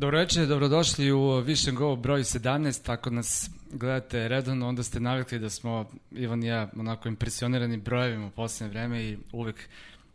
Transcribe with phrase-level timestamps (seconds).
[0.00, 2.92] Dobro večer, dobrodošli u Vision Go broj 17.
[2.92, 8.26] Ako nas gledate redovno, onda ste navikli da smo, Ivan i ja, onako impresionirani brojevima
[8.26, 9.68] u poslednje vreme i uvek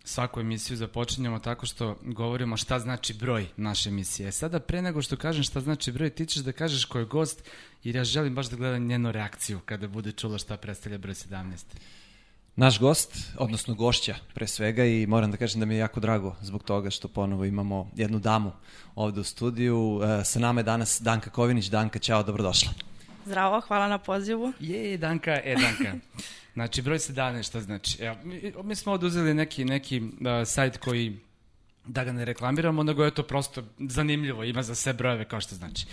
[0.04, 4.32] svaku emisiju započinjamo tako što govorimo šta znači broj naše emisije.
[4.32, 7.50] Sada pre nego što kažem šta znači broj, ti ćeš da kažeš ko je gost,
[7.84, 11.64] jer ja želim baš da gledam njenu reakciju kada bude čula šta predstavlja broj 17.
[12.58, 16.36] Naš gost, odnosno gošća pre svega i moram da kažem da mi je jako drago
[16.42, 18.52] zbog toga što ponovo imamo jednu damu
[18.96, 20.02] ovde u studiju.
[20.04, 21.66] E, sa nama je danas Danka Kovinić.
[21.66, 22.72] Danka, ćao, dobrodošla.
[23.26, 24.54] Zdravo, hvala na pozivu.
[24.60, 25.98] Je, Danka, e, Danka.
[26.54, 28.04] Znači, broj 17, šta znači?
[28.04, 30.10] Evo, mi, mi smo oduzeli neki, neki uh,
[30.46, 31.20] sajt koji,
[31.86, 35.56] da ga ne reklamiramo, nego je to prosto zanimljivo, ima za sve brojeve kao što
[35.56, 35.86] znači.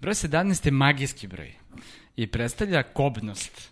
[0.00, 1.54] Broj 17 je magijski broj
[2.16, 3.69] i predstavlja kobnost,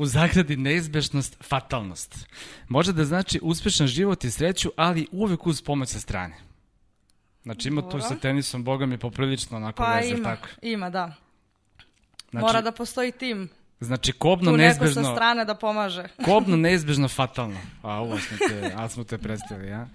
[0.00, 2.26] u zagradi neizbešnost, fatalnost.
[2.68, 6.34] Može da znači uspešan život i sreću, ali uvek uz pomoć sa strane.
[7.42, 10.48] Znači ima tu sa tenisom, boga mi poprilično onako pa veze, ima, tako.
[10.62, 11.14] ima, da.
[12.30, 13.48] Znači, Mora da postoji tim.
[13.80, 15.02] Znači, kobno Tu neko neizbežno...
[15.02, 16.08] sa strane da pomaže.
[16.28, 17.60] Kobno neizbežno fatalno.
[17.82, 19.88] A ovo smo te, a smo te predstavili, ja.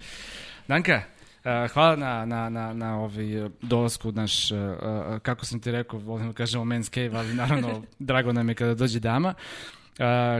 [0.68, 1.02] Danka,
[1.46, 5.98] Uh, hvala na, na, na, na ovaj dolasku naš, uh, uh, kako sam ti rekao,
[5.98, 9.28] volim da kažemo men's cave, ali naravno drago nam je kada dođe dama.
[9.28, 9.76] Uh,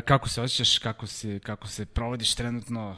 [0.04, 2.96] kako se osjećaš, kako, si, kako se provodiš trenutno?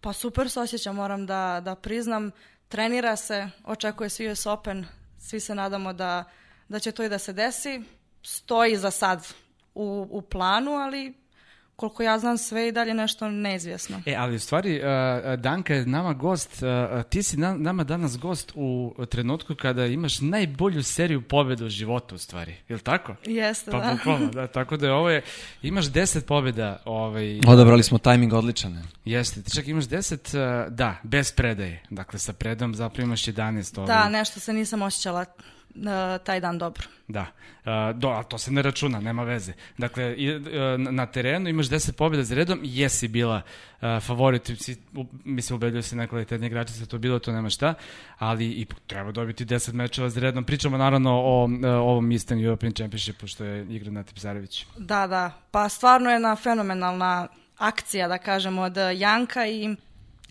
[0.00, 2.30] Pa super se osjećam, moram da, da priznam.
[2.68, 4.86] Trenira se, očekuje se US Open,
[5.18, 6.24] svi se nadamo da,
[6.68, 7.82] da će to i da se desi.
[8.22, 9.26] Stoji za sad
[9.74, 11.14] u, u planu, ali
[11.78, 14.02] koliko ja znam sve i dalje nešto neizvjesno.
[14.06, 18.18] E, ali u stvari, uh, Danka je nama gost, uh, ti si na, nama danas
[18.18, 22.56] gost u trenutku kada imaš najbolju seriju pobjeda u životu, u stvari.
[22.68, 23.14] Je li tako?
[23.26, 23.92] Jeste, pa, da.
[23.92, 24.46] bukvalno, da.
[24.46, 25.22] Tako da je ovo je,
[25.62, 26.82] imaš 10 pobjeda.
[26.84, 28.82] Ovaj, Odabrali smo tajming odličan.
[29.04, 31.82] Jeste, ti čak imaš 10, uh, da, bez predaje.
[31.90, 33.78] Dakle, sa predom zapravo imaš 11.
[33.78, 33.86] Ovaj.
[33.86, 35.24] Da, nešto se nisam osjećala
[35.74, 36.86] uh, taj dan dobro.
[37.08, 39.52] Da, uh, do, ali to se ne računa, nema veze.
[39.78, 40.42] Dakle, i, uh,
[40.76, 43.42] na terenu imaš 10 pobjeda za redom, jesi bila
[43.80, 47.74] uh, favorit, si, u, mislim, ubedio se nekvalitetni igrači se to bilo, to nema šta,
[48.18, 50.44] ali i treba dobiti 10 mečeva za redom.
[50.44, 54.66] Pričamo naravno o uh, ovom Eastern European Championshipu, što je igra na Tipsarević.
[54.76, 59.76] Da, da, pa stvarno je jedna fenomenalna akcija, da kažemo, od Janka i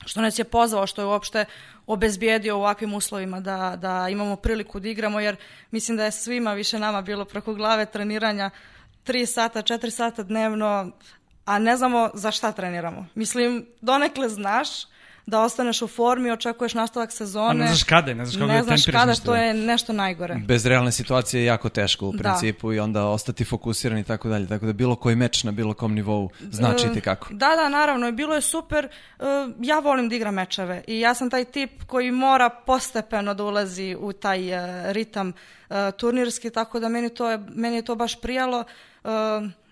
[0.05, 1.45] što nas je pozvao, što je uopšte
[1.87, 5.35] obezbijedio u ovakvim uslovima da, da imamo priliku da igramo, jer
[5.71, 8.49] mislim da je svima više nama bilo preko glave treniranja
[9.05, 10.91] 3 sata, 4 sata dnevno,
[11.45, 13.05] a ne znamo za šta treniramo.
[13.15, 14.69] Mislim, donekle znaš
[15.27, 17.49] da ostaneš u formi, očekuješ nastavak sezone.
[17.49, 19.37] A ne znaš kada, ne znaš kako ne da znaš kada, nešto, to da.
[19.37, 20.35] je nešto najgore.
[20.35, 22.17] Bez realne situacije je jako teško u Da.
[22.17, 24.47] principu i onda ostati fokusiran i tako dalje.
[24.47, 27.27] Tako da bilo koji meč na bilo kom nivou znači ti kako.
[27.33, 28.85] Da, da, naravno, bilo je super.
[28.85, 29.23] E,
[29.61, 33.95] Ja volim da igram mečeve i ja sam taj tip koji mora postepeno da ulazi
[33.99, 35.33] u taj e, ritam
[35.69, 38.63] e, turnirski, tako da meni, to je, meni je to baš prijalo.
[39.03, 39.09] E,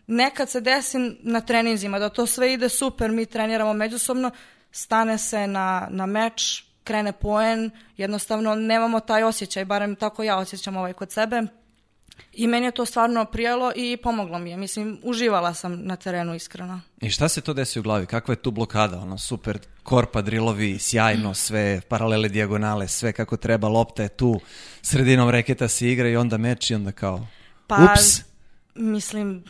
[0.08, 4.32] Nekad se desi na treninzima da to sve ide super, mi treniramo međusobno,
[4.76, 10.78] stane se na, na meč, krene poen, jednostavno nemamo taj osjećaj, barem tako ja osjećam
[10.78, 11.42] ovaj kod sebe.
[12.34, 14.58] I meni je to stvarno prijelo i pomoglo mi je.
[14.58, 16.82] Mislim, uživala sam na terenu iskreno.
[17.02, 18.06] I šta se to desi u glavi?
[18.06, 19.00] Kakva je tu blokada?
[19.00, 24.40] Ono, super, korpa, drilovi, sjajno, sve, paralele, dijagonale, sve kako treba, lopta je tu,
[24.82, 27.28] sredinom reketa se igra i onda meč i onda kao,
[27.68, 28.22] Pa, ups,
[28.76, 29.44] mislim,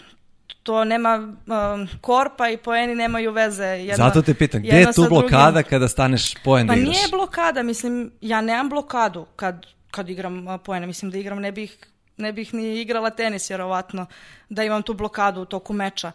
[0.66, 3.66] to nema, um, korpa i poeni nemaju veze.
[3.66, 5.20] Jedno, zato te pitam, gde je tu sa drugim.
[5.20, 6.96] blokada kada staneš poen da Pa igraš?
[6.96, 10.88] nije blokada, mislim, ja nemam blokadu kad, kad igram uh, poene.
[10.88, 11.78] Mislim da igram, ne bih,
[12.18, 14.06] ne bih ni igrala tenis, vjerovatno,
[14.50, 16.12] da imam tu blokadu u toku meča.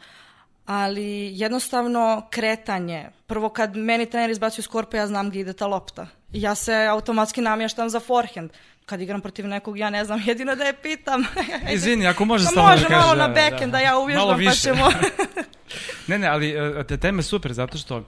[0.66, 3.08] Ali jednostavno kretanje.
[3.26, 6.06] Prvo kad meni trener izbacuje iz korpa, ja znam gdje ide ta lopta.
[6.32, 8.50] Ja se automatski namještam za forehand.
[8.90, 11.24] Kad igram protiv nekog, ja ne znam, jedino da je pitam.
[11.74, 14.02] Izvini, ako može samo da može kažeš, malo da, na da, backhand da, ja Malo
[14.02, 14.88] uvježbam pa ćemo...
[16.06, 18.04] Ne, ne, ali e, te teme super zato što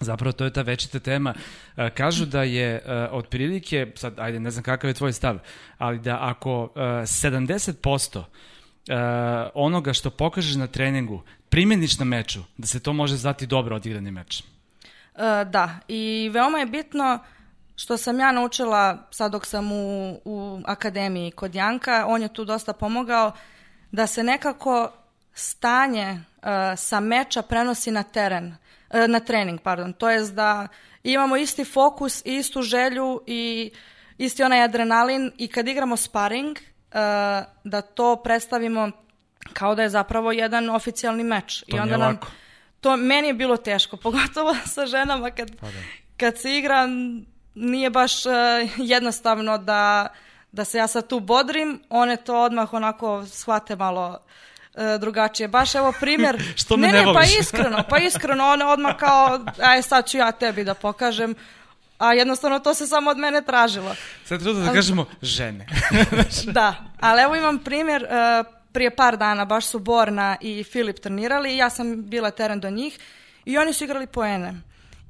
[0.00, 1.34] Zapravo to je ta večita tema.
[1.76, 5.38] E, Kažu da je e, otprilike, sad ajde ne znam kakav je tvoj stav,
[5.78, 8.94] ali da ako e, 70% e,
[9.54, 14.10] onoga što pokažeš na treningu primjeniš na meču, da se to može zvati dobro odigrani
[14.10, 14.42] meč.
[15.46, 17.18] Da, i veoma je bitno
[17.76, 22.44] što sam ja naučila sad dok sam u, u akademiji kod Janka, on je tu
[22.44, 23.32] dosta pomogao,
[23.92, 24.92] da se nekako
[25.34, 28.56] stanje e, sa meča prenosi na teren,
[28.90, 29.92] e, na trening, pardon.
[29.92, 30.68] To jest da
[31.02, 33.70] imamo isti fokus i istu želju i
[34.18, 36.62] isti onaj adrenalin i kad igramo sparing, e,
[37.64, 38.90] da to predstavimo
[39.52, 41.60] kao da je zapravo jedan oficijalni meč.
[41.60, 42.28] To I onda nije nam, lako.
[42.80, 45.78] to meni je bilo teško, pogotovo sa ženama kad, Pa da.
[46.16, 46.88] kad se igra
[47.56, 48.32] nije baš uh,
[48.76, 50.08] jednostavno da,
[50.52, 54.18] da se ja sad tu bodrim, one to odmah onako shvate malo
[54.76, 55.48] e, drugačije.
[55.48, 56.42] Baš evo primjer.
[56.62, 57.38] Što me ne, ne ne, pa voliš?
[57.40, 61.34] iskreno, pa iskreno, one odmah kao, aj sad ću ja tebi da pokažem,
[61.98, 63.94] a jednostavno to se samo od mene tražilo.
[64.24, 65.66] Sad treba da kažemo žene.
[66.46, 68.08] Da, ali evo imam primjer, e,
[68.72, 72.70] prije par dana baš su Borna i Filip trenirali i ja sam bila teren do
[72.70, 72.98] njih
[73.44, 74.54] i oni su igrali poene.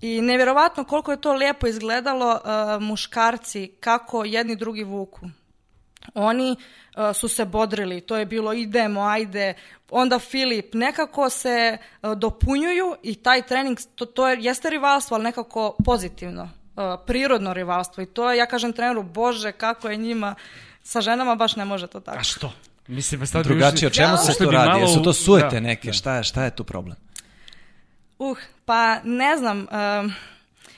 [0.01, 2.39] I nevjerovatno koliko je to lijepo izgledalo e,
[2.81, 5.21] muškarci kako jedni drugi vuku.
[6.15, 9.55] Oni e, su se bodrili, to je bilo idemo, ajde,
[9.91, 11.79] onda Filip, nekako se e,
[12.17, 18.03] dopunjuju i taj trening, to, to je, jeste rivalstvo, ali nekako pozitivno, e, prirodno rivalstvo
[18.03, 20.35] i to je, ja kažem treneru, bože, kako je njima,
[20.83, 22.19] sa ženama baš ne može to tako.
[22.19, 22.53] A što?
[22.87, 24.69] Mislim, sad Drugačije, o čemu se ušli to bi radi?
[24.69, 25.89] malo Jesu to sujete da, neke?
[25.89, 25.93] da.
[25.93, 26.97] Šta, je, šta je tu problem?
[28.19, 30.13] Uh, pa ne znam, um,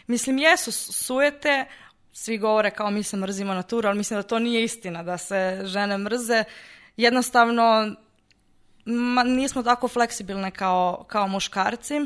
[0.06, 1.64] mislim jesu sujete,
[2.12, 5.60] svi govore kao mi se mrzimo naturu, ali mislim da to nije istina, da se
[5.64, 6.44] žene mrze.
[6.96, 7.94] Jednostavno,
[8.84, 12.00] ma, nismo tako fleksibilne kao, kao muškarci.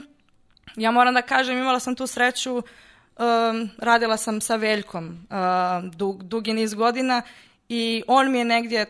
[0.77, 6.23] Ja moram da kažem, imala sam tu sreću, um, radila sam sa Veljkom um, dug,
[6.23, 7.23] dugi niz godina
[7.69, 8.87] i on mi je negdje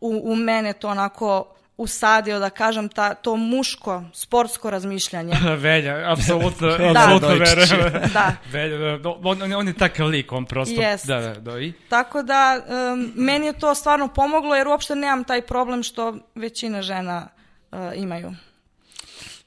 [0.00, 5.34] u, u mene to onako usadio, da kažem, ta, to muško, sportsko razmišljanje.
[5.56, 6.90] Velja, apsolutno, Da.
[6.90, 7.70] apsolutno Dojčić.
[7.70, 8.02] verujem.
[8.12, 8.32] Da.
[8.52, 10.80] Velja, da, on, on, on je takav lik, on prosto...
[10.80, 11.06] Jest.
[11.06, 11.72] Da, da, da, i?
[11.88, 12.60] Tako da,
[12.92, 17.28] um, meni je to stvarno pomoglo jer uopšte nemam taj problem što većina žena
[17.72, 18.32] uh, imaju.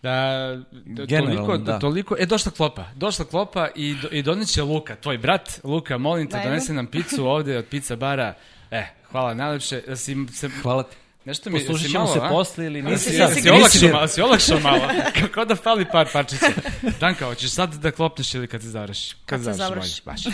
[0.01, 0.11] Da,
[0.71, 1.79] da, Generalno, toliko, da.
[1.79, 6.27] toliko, e, došla klopa, došla klopa i, do, i doneće Luka, tvoj brat, Luka, molim
[6.29, 6.49] te, Ajde.
[6.49, 8.33] donese nam picu ovde od pizza bara,
[8.71, 10.95] e, hvala najlepše, da si se, Hvala ti.
[11.25, 12.29] Nešto mi, Poslušat si ćemo se a?
[12.29, 13.29] posle ili Da nisi si, sad?
[13.29, 14.81] da si Nisi olakšao malo, si olakšao malo,
[15.19, 16.45] kako da fali par parčića.
[16.99, 19.15] Danka, hoćeš sad da klopneš ili kad se završi?
[19.25, 20.01] Kad se završi.
[20.05, 20.21] Baš.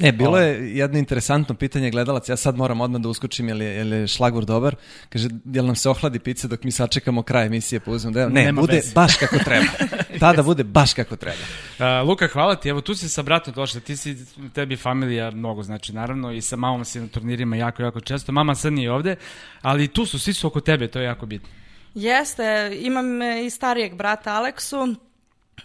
[0.00, 3.64] E, bilo je jedno interesantno pitanje gledalac, ja sad moram odmah da uskočim, je li,
[3.64, 4.76] je li šlagvor dobar?
[5.08, 8.28] Kaže, jel nam se ohladi pica dok mi sačekamo kraj emisije pa uzmem deo?
[8.28, 8.92] Ne, Nema bude veze.
[8.94, 9.66] baš kako treba.
[10.22, 11.44] Tada bude baš kako treba.
[11.78, 12.68] A, Luka, hvala ti.
[12.68, 13.80] Evo, tu si sa bratom došla.
[13.80, 14.16] Ti si,
[14.54, 18.32] tebi familija mnogo znači, naravno, i sa mamom si na turnirima jako, jako često.
[18.32, 19.16] Mama sad nije ovde,
[19.62, 21.48] ali tu su, svi su oko tebe, to je jako bitno.
[21.94, 24.94] Jeste, imam e, i starijeg brata Aleksu,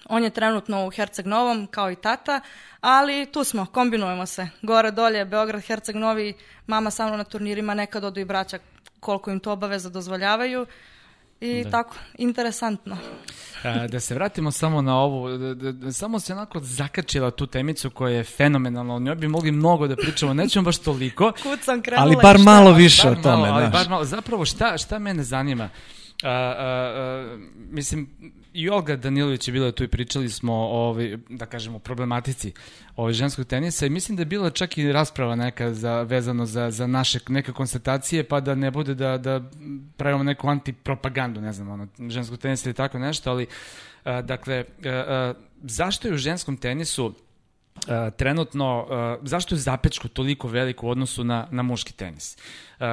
[0.06, 2.42] on je trenutno u Herceg Novom kao i tata,
[2.81, 4.48] ali tu smo, kombinujemo se.
[4.62, 6.33] Gore, dolje, Beograd, Herceg Novi,
[6.68, 8.60] mama sa mnom na turnirima, nekad odu i braća
[9.00, 10.65] koliko im to obaveza dozvoljavaju.
[11.42, 12.98] I tako, interesantno.
[13.63, 17.48] A, da se vratimo samo na ovu, da, da, da, samo se onako zakačila tu
[17.48, 21.31] temicu koja je fenomenalna, o njoj bi mogli mnogo da pričamo, nećemo baš toliko.
[21.44, 22.44] Kud sam krenula Ali bar šta?
[22.44, 25.69] malo više o tome, malo, ali bar malo, zapravo šta, šta mene zanima?
[26.24, 27.38] A, a, a,
[27.69, 28.10] mislim,
[28.57, 32.54] i Olga Danilović je bila tu i pričali smo o, ovaj, da kažemo, problematici
[32.95, 36.71] ovaj, ženskog tenisa i mislim da je bila čak i rasprava neka za, vezano za,
[36.71, 39.42] za naše neke konstatacije, pa da ne bude da, da
[39.98, 43.48] pravimo neku antipropagandu, ne znam, ono, ženskog tenisa ili tako nešto, ali
[44.04, 45.33] a, dakle, a, a,
[45.63, 47.13] zašto je u ženskom tenisu
[47.77, 52.38] Uh, trenutno, uh, zašto je zapečko toliko veliko u odnosu na, na muški tenis?
[52.80, 52.86] Uh,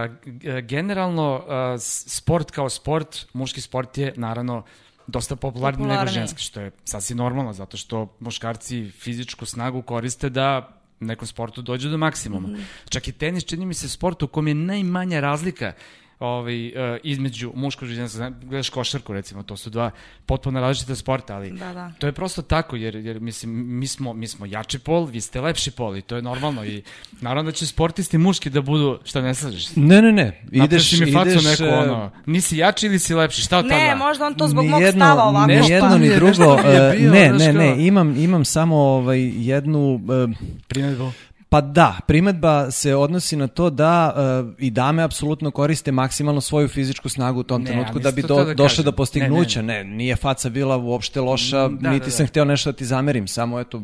[0.62, 4.62] generalno, uh, sport kao sport, muški sport je naravno
[5.06, 6.15] dosta popularniji nego Popularniji.
[6.15, 11.89] ženski, što je sasvim normalno, zato što muškarci fizičku snagu koriste da nekom sportu dođu
[11.89, 12.49] do maksimuma.
[12.89, 15.73] Čak i tenis čini mi se sport u kom je najmanja razlika
[16.20, 18.04] ovaj, uh, između muškog i ženskog.
[18.40, 19.90] Gledaš košarku recimo, to su dva
[20.26, 21.92] potpuno različita sporta, ali Da, da.
[21.98, 25.40] to je prosto tako, jer, jer mislim, mi smo, mi smo jači pol, vi ste
[25.40, 26.82] lepši pol i to je normalno i
[27.20, 29.76] naravno da će sportisti muški da budu, šta ne slažeš?
[29.76, 30.42] Ne, ne, ne.
[30.52, 31.44] Ideš, mi facu ideš...
[31.44, 34.48] neku, e, ono, nisi jači ili si lepši, šta od ta Ne, možda on to
[34.48, 35.46] zbog mog Nijedno- stava ovako.
[35.46, 36.58] Ni Nešto jedno ni drugo.
[36.60, 40.00] e, bio, ne, ne, ne, imam, imam samo ovaj, jednu...
[40.30, 40.34] e,
[40.68, 41.12] Primedbu.
[41.55, 46.69] Pa da, primetba se odnosi na to da e, i dame apsolutno koriste maksimalno svoju
[46.69, 49.63] fizičku snagu u tom Ne, trenutku da bi do, da došle do postignuća.
[49.63, 52.29] Ne, Ne, nije faca bila uopšte loša, Da, niti da, sam da.
[52.29, 53.82] hteo nešto da ti zamerim, samo eto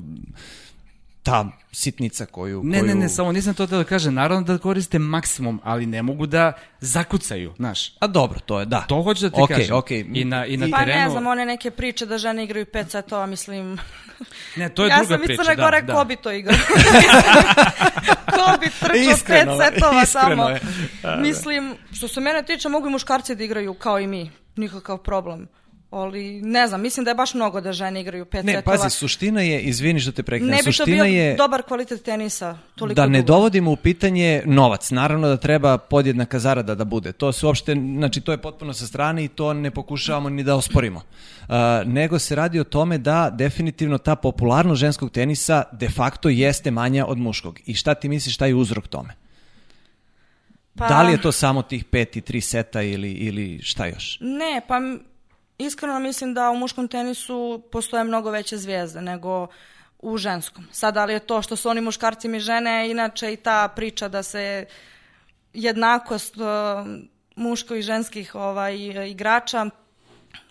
[1.22, 2.62] ta sitnica koju...
[2.64, 2.88] Ne, koju...
[2.88, 6.52] ne, ne, samo nisam to da kažem, naravno da koriste maksimum, ali ne mogu da
[6.80, 7.92] zakucaju, znaš.
[7.98, 8.80] A dobro, to je, da.
[8.80, 9.76] To hoću da ti Okej, kažem.
[9.76, 10.04] okej.
[10.14, 11.00] I na, i na Pa terenu...
[11.00, 13.78] ne znam, one neke priče da žene igraju pet setova, mislim...
[14.56, 15.94] Ne, to je ja druga sam iz priča, Crne da, Gore, da.
[15.94, 16.56] ko bi to igrao?
[18.36, 20.48] ko bi trčao pet setova iskreno samo?
[20.48, 20.60] je.
[21.18, 24.30] Mislim, što se mene tiče, mogu i muškarci da igraju kao i mi.
[24.56, 25.48] Nikakav problem.
[25.90, 28.76] Ali, ne znam, mislim da je baš mnogo da žene igraju pet Ne, setova.
[28.76, 31.34] pazi, suština je, izvini što te prekinem, ne bi to suština bio je...
[31.36, 32.58] dobar kvalitet tenisa.
[32.74, 33.26] Toliko da ne dugo.
[33.26, 34.90] dovodimo u pitanje novac.
[34.90, 37.12] Naravno da treba podjednaka zarada da bude.
[37.12, 40.54] To se uopšte, znači to je potpuno sa strane i to ne pokušavamo ni da
[40.56, 40.98] osporimo.
[41.40, 41.54] Uh,
[41.84, 47.06] nego se radi o tome da definitivno ta popularnost ženskog tenisa de facto jeste manja
[47.06, 47.60] od muškog.
[47.66, 49.14] I šta ti misliš šta je uzrok tome?
[50.76, 54.18] Pa- Da li je to samo tih pet i tri seta ili, ili šta još?
[54.20, 54.80] Ne, pa
[55.66, 59.46] iskreno mislim da u muškom tenisu postoje mnogo veće zvijezde nego
[59.98, 60.66] u ženskom.
[60.72, 64.08] Sad, da li je to što su oni muškarci mi žene, inače i ta priča
[64.08, 64.66] da se
[65.52, 66.42] jednakost uh,
[67.36, 68.76] muško i ženskih ovaj,
[69.10, 69.66] igrača,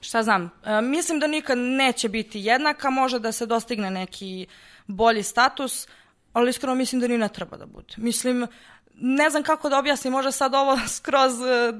[0.01, 4.48] šta znam, e, mislim da nikad neće biti jednaka, može da se dostigne neki
[4.88, 5.88] bolji status,
[6.34, 7.94] ali iskreno mislim da ni ne treba da bude.
[7.98, 8.48] Mislim,
[8.94, 11.74] ne znam kako da objasnim, može sad ovo skroz e,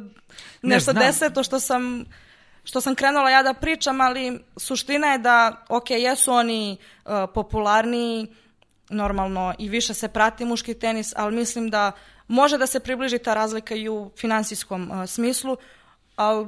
[0.62, 1.06] nešto znam.
[1.06, 2.06] deseto što sam
[2.70, 8.28] što sam krenula ja da pričam, ali suština je da, ok, jesu oni uh, popularniji,
[8.90, 11.92] normalno i više se prati muški tenis, ali mislim da
[12.28, 15.58] može da se približi ta razlika i u finansijskom uh, smislu,
[16.16, 16.48] ali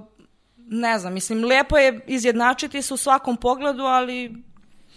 [0.57, 4.43] ne znam, mislim, lijepo je izjednačiti se u svakom pogledu, ali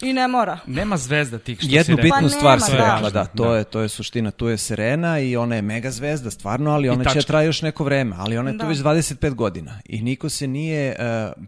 [0.05, 0.59] i ne mora.
[0.67, 2.03] Nema zvezda tih što Jednu si rekao.
[2.05, 2.95] bitnu Pa stvar nema, si da.
[2.95, 3.57] rekla, da, to, Da.
[3.57, 4.31] Je, to je suština.
[4.31, 7.85] Tu je Serena i ona je mega zvezda, stvarno, ali ona će traje još neko
[7.85, 8.69] vreme, ali ona je tu Da.
[8.69, 10.97] već 25 godina i niko se nije e,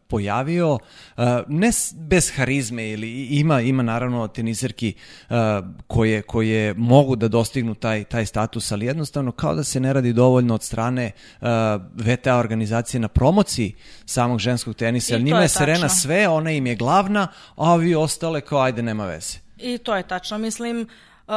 [0.09, 0.79] pojavio,
[1.17, 5.35] e, ne s- bez harizme ili ima, ima naravno teniserki e,
[5.87, 10.13] koje, koje mogu da dostignu taj, taj status, ali jednostavno kao da se ne radi
[10.13, 11.13] dovoljno od strane e,
[11.95, 13.75] VTA organizacije na promociji
[14.07, 15.89] samog ženskog tenisa, I jer njima je je Serena tačno.
[15.97, 19.39] sve, ona im je glavna, a vi ostale kao ajde nema veze.
[19.59, 20.39] I to je tačno.
[20.39, 21.35] Mislim, uh,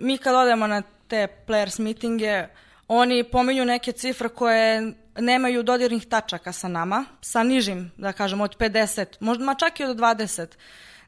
[0.00, 2.46] mi kad odemo na te players meetinge,
[2.88, 8.56] oni pominju neke cifre koje nemaju dodirnih tačaka sa nama, sa nižim, da kažem, od
[8.56, 10.46] 50, možda ma čak i od 20.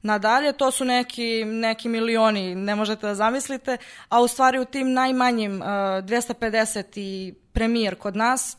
[0.02, 3.76] Nadalje, to su neki, neki milioni, ne možete da zamislite,
[4.08, 8.56] a u stvari u tim najmanjim uh, 250 i premijer kod nas,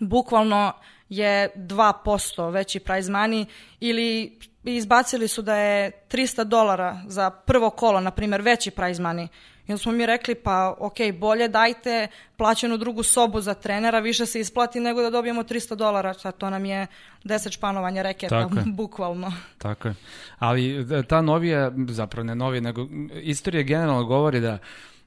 [0.00, 0.72] bukvalno
[1.08, 3.46] je 2% veći prize money
[3.80, 4.38] ili
[4.76, 9.28] izbacili su da je 300 dolara za prvo kolo, na primjer, veći prize money.
[9.68, 14.26] I onda smo mi rekli, pa ok, bolje dajte plaćenu drugu sobu za trenera, više
[14.26, 16.86] se isplati nego da dobijemo 300 dolara, sad to nam je
[17.24, 18.64] 10 španovanja reketa, Tako je.
[18.80, 19.32] bukvalno.
[19.58, 19.94] Tako je.
[20.38, 22.86] Ali e, ta novija, zapravo ne novija, nego
[23.22, 24.58] istorija generalno govori da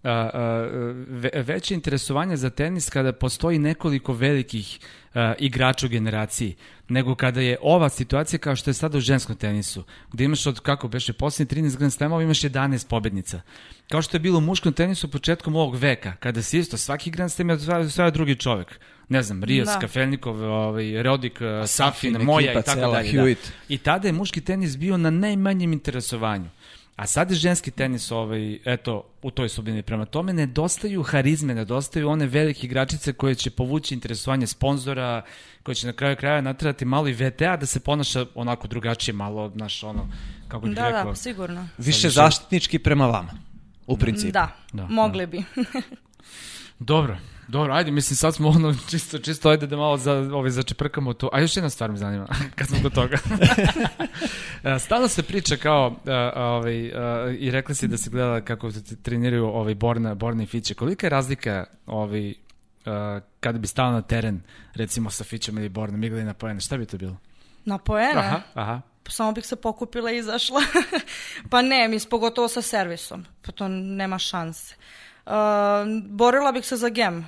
[0.04, 0.70] a, a,
[1.08, 4.80] ve, veće interesovanje za tenis kada postoji nekoliko velikih
[5.14, 6.56] a, igrača u generaciji,
[6.90, 10.60] nego kada je ova situacija kao što je sada u ženskom tenisu, gde imaš od,
[10.60, 13.42] kako beše, posljednji 13 Grand Slamova imaš 11 pobednica.
[13.92, 17.32] Kao što je bilo u muškom tenisu početkom ovog veka, kada se isto svaki Grand
[17.32, 18.80] Slam je osvajao osvajao drugi čovek.
[19.10, 19.80] Ne znam, Rios, Da.
[19.80, 23.12] Kafelnikov, ovaj, Rodik, Safin, Safin, Moja ekipa i tako cela, dalje.
[23.12, 23.52] Hewitt.
[23.70, 26.50] I tada je muški tenis bio na najmanjem interesovanju.
[27.02, 29.82] A sad je ženski tenis ovaj, eto, u toj subini.
[29.82, 35.22] Prema tome nedostaju harizme, nedostaju one velike igračice koje će povući interesovanje sponzora,
[35.64, 39.50] koje će na kraju kraja natrati malo i VTA da se ponaša onako drugačije, malo,
[39.50, 40.08] znaš, ono,
[40.48, 41.10] kako bih Da, rekao.
[41.10, 41.68] da, sigurno.
[41.78, 43.34] Više zaštitnički prema vama,
[43.88, 44.32] u principu.
[44.32, 45.44] Da, Da, mogli bi.
[46.80, 47.18] Dobro,
[47.52, 51.30] dobro, ajde, mislim sad smo ono čisto, čisto ajde da malo za, ovaj, začeprkamo to.
[51.34, 53.18] A još jedna stvar me zanima, kad smo kod toga.
[54.64, 58.72] E, Stalno se priča kao, a, ovaj, a, i rekla si da si gledala kako
[58.72, 60.74] se treniraju ovaj, Borna, Borna i Fiće.
[60.74, 62.34] Kolika je razlika ovaj,
[62.86, 64.42] a, kada bi stala na teren,
[64.74, 67.18] recimo sa Fićom ili Bornom, igrali na pojene, šta bi to bilo?
[67.66, 68.20] Na poene?
[68.20, 68.82] Aha, aha.
[69.10, 70.62] samo bih se pokupila i izašla.
[71.50, 73.26] pa ne, mis, pogotovo sa servisom.
[73.42, 74.76] Pa to nema šanse.
[75.26, 75.32] Uh,
[76.06, 77.28] borila bih se za gem.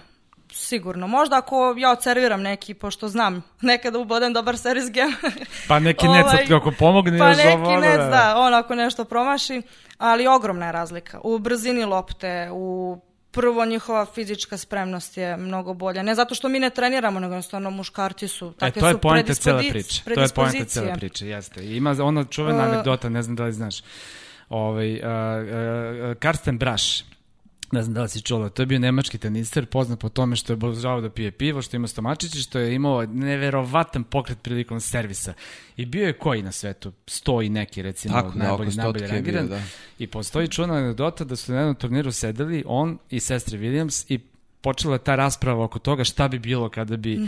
[0.56, 1.08] Sigurno.
[1.08, 5.14] Možda ako ja odserviram neki, pošto znam nekada ubodem dobar servis gem.
[5.68, 9.06] Pa neki nec Ovaj, ako pomogne pa još neki ovo, nec, da, on ako nešto
[9.06, 9.62] promaši.
[9.98, 11.20] Ali ogromna je razlika.
[11.24, 12.98] U brzini lopte, u
[13.32, 16.04] prvo njihova fizička spremnost je mnogo bolja.
[16.04, 18.48] Ne zato što mi ne treniramo, nego jednostavno muškarci su.
[18.48, 20.04] E, Takve to je poenta cele priče.
[20.04, 21.64] To je poenta cele priče, jeste.
[21.64, 23.76] I Ima ona čuvena Uh, anegdota, ne znam da li znaš.
[24.50, 27.04] Ovaj, uh, uh, Karsten Braš,
[27.74, 30.54] ne znam da li si čula, to je bio nemački tenister, poznat po tome što
[30.54, 35.34] je obožavao da pije pivo, što ima stomačići, što je imao neverovatan pokret prilikom servisa.
[35.78, 36.92] I bio je koji na svetu?
[37.08, 39.48] Sto i neki, recimo, Tako, najbolji, najbolji bio, rangiran.
[39.48, 39.62] da.
[40.00, 44.20] I postoji čuna anegdota da su na jednom turniru sedeli, on i sestre Williams i
[44.62, 47.20] počela ta rasprava oko toga šta bi bilo kada bi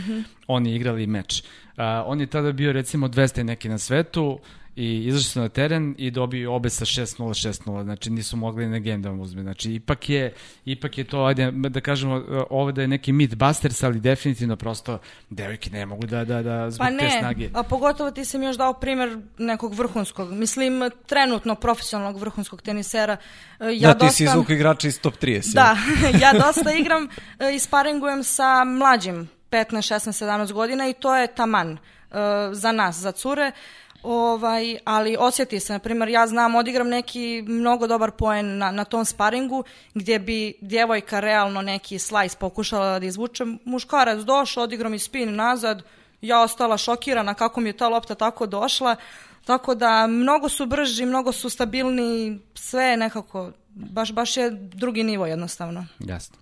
[0.46, 1.42] oni igrali meč.
[1.42, 4.38] Uh, on je tada bio recimo 200 i neki na svetu
[4.76, 7.16] i izašli su na teren i dobio obe sa 6-0,
[7.48, 9.42] 6-0, znači nisu mogli na game da vam uzme.
[9.42, 12.14] Znači ipak je, ipak je to, ajde da kažemo,
[12.50, 14.98] ovo da je neki mythbusters, ali definitivno prosto
[15.30, 17.48] devojke ne mogu da, da, da zbog Pa te ne, snage.
[17.54, 20.72] a pogotovo ti si mi još dao primjer nekog vrhunskog, mislim
[21.06, 23.16] trenutno profesionalnog vrhunskog tenisera.
[23.60, 25.54] E, Ja da, ti si dosta- izvuku igrača iz top 30.
[25.54, 25.76] Da,
[26.22, 27.08] ja dosta igram
[27.40, 29.64] e, i sparingujem sa mlađim, 15,
[29.94, 31.78] 16, 17 godina i to je taman e,
[32.52, 33.52] za nas, za cure.
[34.08, 38.84] Ovaj, ali osjeti se, na primjer, ja znam, odigram neki mnogo dobar poen na, na
[38.84, 44.98] tom sparingu, gdje bi djevojka realno neki slajs pokušala da izvuče, muškarac došao, odigram i
[44.98, 45.82] spin nazad,
[46.20, 48.96] ja ostala šokirana kako mi je ta lopta tako došla,
[49.44, 55.26] tako da mnogo su brži, mnogo su stabilni, sve nekako, baš, baš je drugi nivo
[55.26, 55.86] jednostavno.
[55.98, 56.36] Jasno.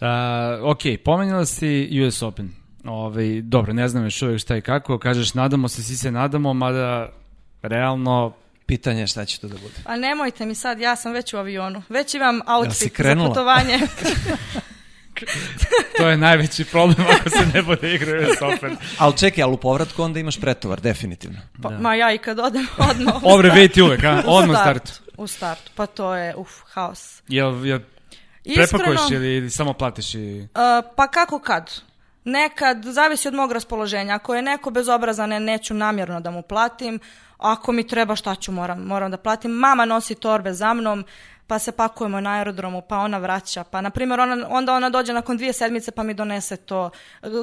[0.00, 2.65] Uh, ok, pomenjala si US Open.
[2.88, 4.98] Ove, dobro, ne znam još uvijek šta i kako.
[4.98, 7.08] Kažeš, nadamo se, svi se nadamo, mada
[7.62, 8.32] realno
[8.66, 9.74] Pitanje je šta će to da bude.
[9.84, 11.82] A nemojte mi sad, ja sam već u avionu.
[11.88, 13.28] Već imam outfit za krenula?
[13.28, 13.78] putovanje.
[15.98, 18.76] to je najveći problem ako se ne bude igra US Open.
[18.98, 21.38] Ali čekaj, ali u povratku onda imaš pretovar, definitivno.
[21.62, 23.14] Pa, Ma ja i kad odem odmah.
[23.22, 24.22] Obre, veti uvek, a?
[24.26, 24.92] Odmah u startu.
[25.16, 27.22] U startu, pa to je, uf, haos.
[27.28, 27.80] Jel, jel
[28.54, 30.40] prepakuješ ili, ili samo platiš i...
[30.40, 30.48] Uh,
[30.96, 31.70] pa kako kad?
[32.28, 34.14] Nekad, zavisi od mog raspoloženja.
[34.14, 37.00] Ako je neko bezobrazan, ne, neću namjerno da mu platim.
[37.38, 39.50] Ako mi treba, šta ću, moram, moram da platim.
[39.50, 41.04] Mama nosi torbe za mnom,
[41.46, 43.64] pa se pakujemo na aerodromu, pa ona vraća.
[43.64, 46.90] Pa, na primjer, ona, onda ona dođe nakon dvije sedmice pa mi donese to.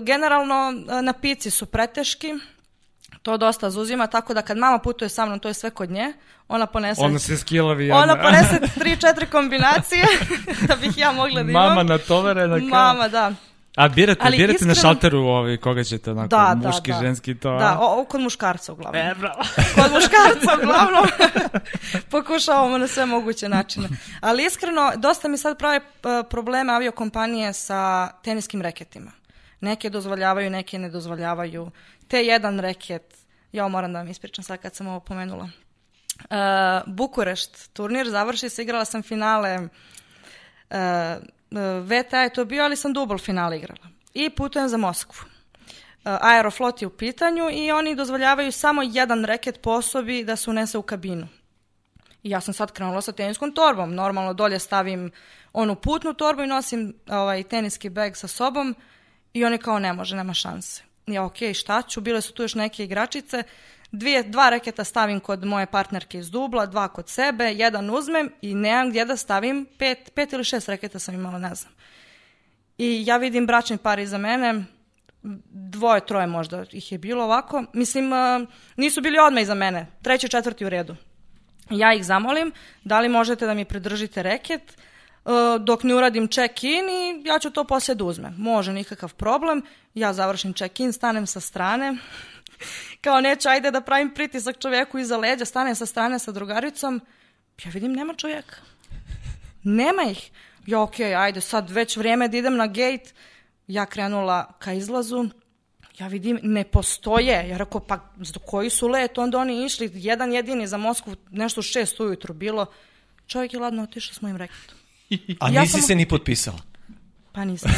[0.01, 0.71] Generalno,
[1.01, 2.33] na pici su preteški,
[3.21, 6.13] to dosta zuzima, tako da kad mama putuje sa mnom, to je sve kod nje,
[6.47, 7.01] ona ponese...
[7.01, 10.05] Ona se skilovi Ona ponese tri, četiri kombinacije
[10.67, 11.69] da bih ja mogla da imam.
[11.69, 12.67] Mama na tovere na kao...
[12.67, 13.31] Mama, da.
[13.75, 17.03] A birate, Ali birate na iskreno- šalteru ovaj, koga ćete onako, Da, muški, da, da.
[17.05, 17.57] ženski, to...
[17.57, 19.01] Da, o, o, kod muškarca uglavnom.
[19.01, 19.41] E, bravo.
[19.75, 21.05] Kod muškarca uglavnom
[22.11, 23.89] pokušavamo na sve moguće načine.
[24.21, 25.79] Ali iskreno, dosta mi sad prave
[26.29, 29.11] probleme aviokompanije sa teniskim reketima.
[29.61, 31.71] Neke dozvoljavaju, neke ne dozvoljavaju.
[32.07, 33.15] Te jedan reket,
[33.51, 35.49] ja moram da vam ispričam sad kad sam ovo pomenula.
[36.29, 36.35] E,
[36.85, 39.49] Bukurešt, turnir završi se, igrala sam finale
[40.69, 41.17] e,
[41.83, 43.87] VTA je to bio, ali sam dubl finale igrala.
[44.13, 45.25] I putujem za Moskvu.
[45.25, 50.49] E, Aeroflot je u pitanju i oni dozvoljavaju samo jedan reket po osobi da se
[50.49, 51.27] unese u kabinu.
[52.23, 53.95] I ja sam sad krenula sa teniskom torbom.
[53.95, 55.11] Normalno dolje stavim
[55.53, 58.75] onu putnu torbu i nosim ovaj teniski bag sa sobom
[59.33, 60.83] i oni kao ne može, nema šanse.
[61.07, 63.43] Ja ok, šta ću, bile su tu još neke igračice,
[63.93, 68.55] Dvije, dva reketa stavim kod moje partnerke iz dubla, dva kod sebe, jedan uzmem i
[68.55, 71.73] nemam gdje da stavim pet, pet ili šest reketa sam imala, ne znam.
[72.77, 74.63] I ja vidim bračni par iza mene,
[75.51, 77.63] dvoje, troje možda ih je bilo ovako.
[77.73, 80.95] Mislim, uh, nisu bili odmah iza mene, treći, četvrti u redu.
[81.69, 82.51] Ja ih zamolim,
[82.83, 84.77] da li možete da mi pridržite reket,
[85.25, 88.35] uh, dok ne uradim check-in i ja ću to poslije da uzmem.
[88.37, 89.61] Može, nikakav problem.
[89.93, 91.97] Ja završim check-in, stanem sa strane,
[93.03, 97.01] kao neću, ajde da pravim pritisak čovjeku iza leđa, stanem sa strane sa drugaricom,
[97.65, 98.55] ja vidim nema čovjeka.
[99.63, 100.31] Nema ih.
[100.65, 103.11] Ja, okej, ajde, sad već vrijeme da idem na gate.
[103.67, 105.25] Ja krenula ka izlazu.
[105.99, 107.49] Ja vidim, ne postoje.
[107.49, 109.17] Ja rekao, pa za koji su let?
[109.17, 112.65] Onda oni išli, jedan jedini za Moskvu, nešto šest ujutru bilo.
[113.27, 114.77] Čovjek je ladno otišao s mojim reketom.
[115.39, 116.59] A Ja nisi sam- se ni potpisala.
[117.31, 117.71] Pa nisam.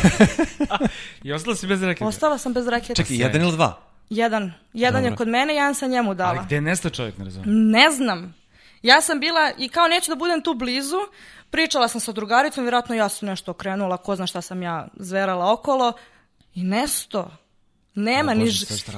[1.23, 2.05] I ostala si bez reketa.
[2.05, 2.93] Ostala sam bez reketa.
[2.93, 3.81] Čekaj, jedan ili dva?
[4.09, 4.53] Jedan.
[4.73, 5.17] Jedan je Dobro.
[5.17, 6.29] kod mene, jedan sam njemu dala.
[6.29, 7.71] Ali gde je nestao čovjek, ne razumijem?
[7.71, 8.35] Ne znam.
[8.81, 10.99] Ja sam bila i kao neću da budem tu blizu,
[11.49, 15.53] pričala sam sa drugaricom, vjerojatno ja sam nešto okrenula, ko zna šta sam ja zverala
[15.53, 15.93] okolo
[16.55, 17.31] i nesto.
[17.95, 18.51] Nema ni, je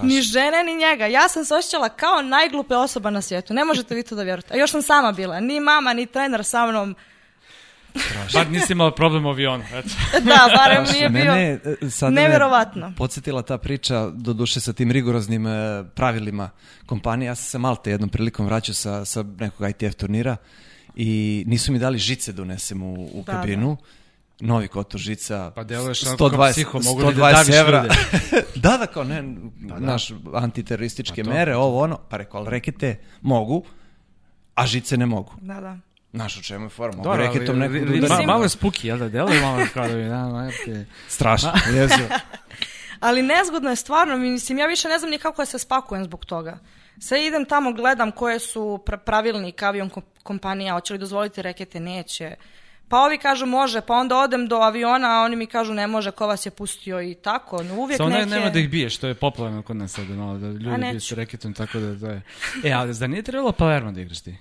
[0.04, 1.06] ni žene ni njega.
[1.06, 3.54] Ja sam se osjećala kao najglupe osoba na svijetu.
[3.54, 4.54] Ne možete vi to da vjerujete.
[4.54, 5.39] A još sam sama bila.
[5.39, 6.96] Ni mama, ni trener sa mnom.
[8.33, 9.89] Bar nisi imala problem u avionu, eto.
[10.29, 11.33] Da, barem nije bio...
[11.33, 12.93] Mene, sad me Neverovatno.
[12.97, 16.49] Podsjetila ta priča, doduše sa tim rigoroznim e, pravilima
[16.86, 17.27] kompanije.
[17.27, 20.38] Ja sam se Malte jednom prilikom vraćao sa, sa nekog ITF turnira
[20.95, 23.77] i nisu mi dali žice da unesem u, u Da, kabinu.
[24.39, 27.86] Novi kotor žica, Pa deluješ onako kao 120, psiho, mogu li da 120 daviš evra.
[28.63, 29.23] da, da, kao ne,
[29.60, 33.63] naš antiterorističke Pa to, mere, ovo ono, pa rekao, ali rekete mogu,
[34.55, 35.33] a žice ne mogu.
[35.41, 35.77] Da, da.
[36.17, 36.97] Znaš u čemu je forma?
[36.97, 38.17] Mogu Dobro, ali, reketom nekog da ri- udarim.
[38.19, 39.10] ma- malo je spuki, jel da?
[39.10, 42.10] Deluje malo kao da da, da, ti- Strašno, jezivo.
[42.99, 46.25] Ali nezgodno je stvarno, mislim, ja više ne znam ni kako da se spakujem zbog
[46.25, 46.58] toga.
[46.99, 51.80] Sve idem tamo, gledam koje su pra- pravilnik avion kom- kompanija, hoće li dozvoliti rekete,
[51.80, 52.36] neće.
[52.89, 56.12] Pa ovi kažu može, pa onda odem do aviona, a oni mi kažu ne može,
[56.12, 57.63] ko vas je pustio i tako.
[57.63, 58.30] No, uvijek Samo ne, neke...
[58.30, 61.12] nema da ih biješ, to je popularno kod nas sada, malo da ljudi biju s
[61.12, 62.21] reketom, tako da to je...
[62.63, 64.38] E, ali zar nije trebalo Palermo da igraš ti?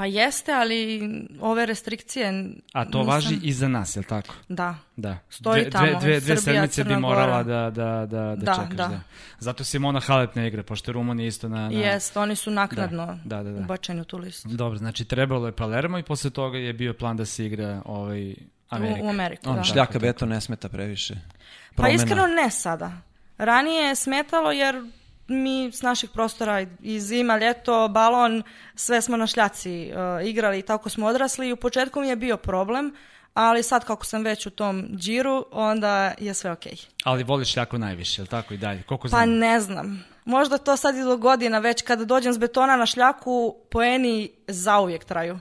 [0.00, 1.00] Pa jeste, ali
[1.40, 2.44] ove restrikcije...
[2.72, 4.34] A to nisam- važi i za nas, jel tako?
[4.48, 4.74] Da.
[4.96, 5.18] Da.
[5.30, 7.70] Stoji dve, tamo, dve, dve, dve Srbija, sedmice bi morala Gora.
[7.70, 8.76] da, da, da, da, Da, čekaš.
[8.76, 8.86] Da.
[8.88, 9.00] da.
[9.38, 11.68] Zato Simona Halep ne igra, pošto je Rumunija isto na...
[11.68, 11.78] na...
[11.78, 13.58] Jest, oni su naknadno Da, da, da.
[13.60, 14.48] ubačeni u tu listu.
[14.48, 18.34] Dobro, znači trebalo je Palermo i posle toga je bio plan da se igra ovaj
[18.68, 19.02] Amerika.
[19.02, 19.62] U, u Ameriku, On da.
[19.64, 21.14] šljaka beton ne smeta previše.
[21.14, 21.94] Pa Promena.
[21.94, 22.92] iskreno ne sada.
[23.38, 24.82] Ranije je smetalo jer
[25.30, 28.42] mi s naših prostora i zima, ljeto, balon,
[28.74, 32.16] sve smo na šljaci uh, igrali i tako smo odrasli i u početku mi je
[32.16, 32.94] bio problem,
[33.34, 36.76] ali sad kako sam već u tom džiru, onda je sve okej.
[37.04, 38.82] Ali voliš šljaku najviše, je li tako i dalje?
[38.82, 39.30] Koliko Pa znam?
[39.30, 40.04] ne znam.
[40.24, 45.04] Možda to sad i do godina, već kada dođem s betona na šljaku, poeni zauvijek
[45.04, 45.38] traju.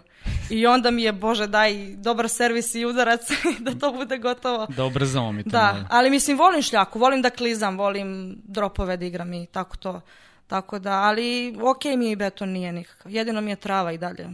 [0.49, 3.21] I onda mi je, bože, daj dobar servis i udarac
[3.59, 4.65] da to bude gotovo.
[4.67, 5.85] Da ubrzamo mi to Da, malo.
[5.89, 8.09] ali mislim volim šljaku, volim da klizam, volim
[8.43, 10.01] dropove da igram i tako to.
[10.47, 11.29] Tako da, ali
[11.63, 13.11] okej mi je i beton nije nikakav.
[13.11, 14.27] Jedino mi je trava i dalje.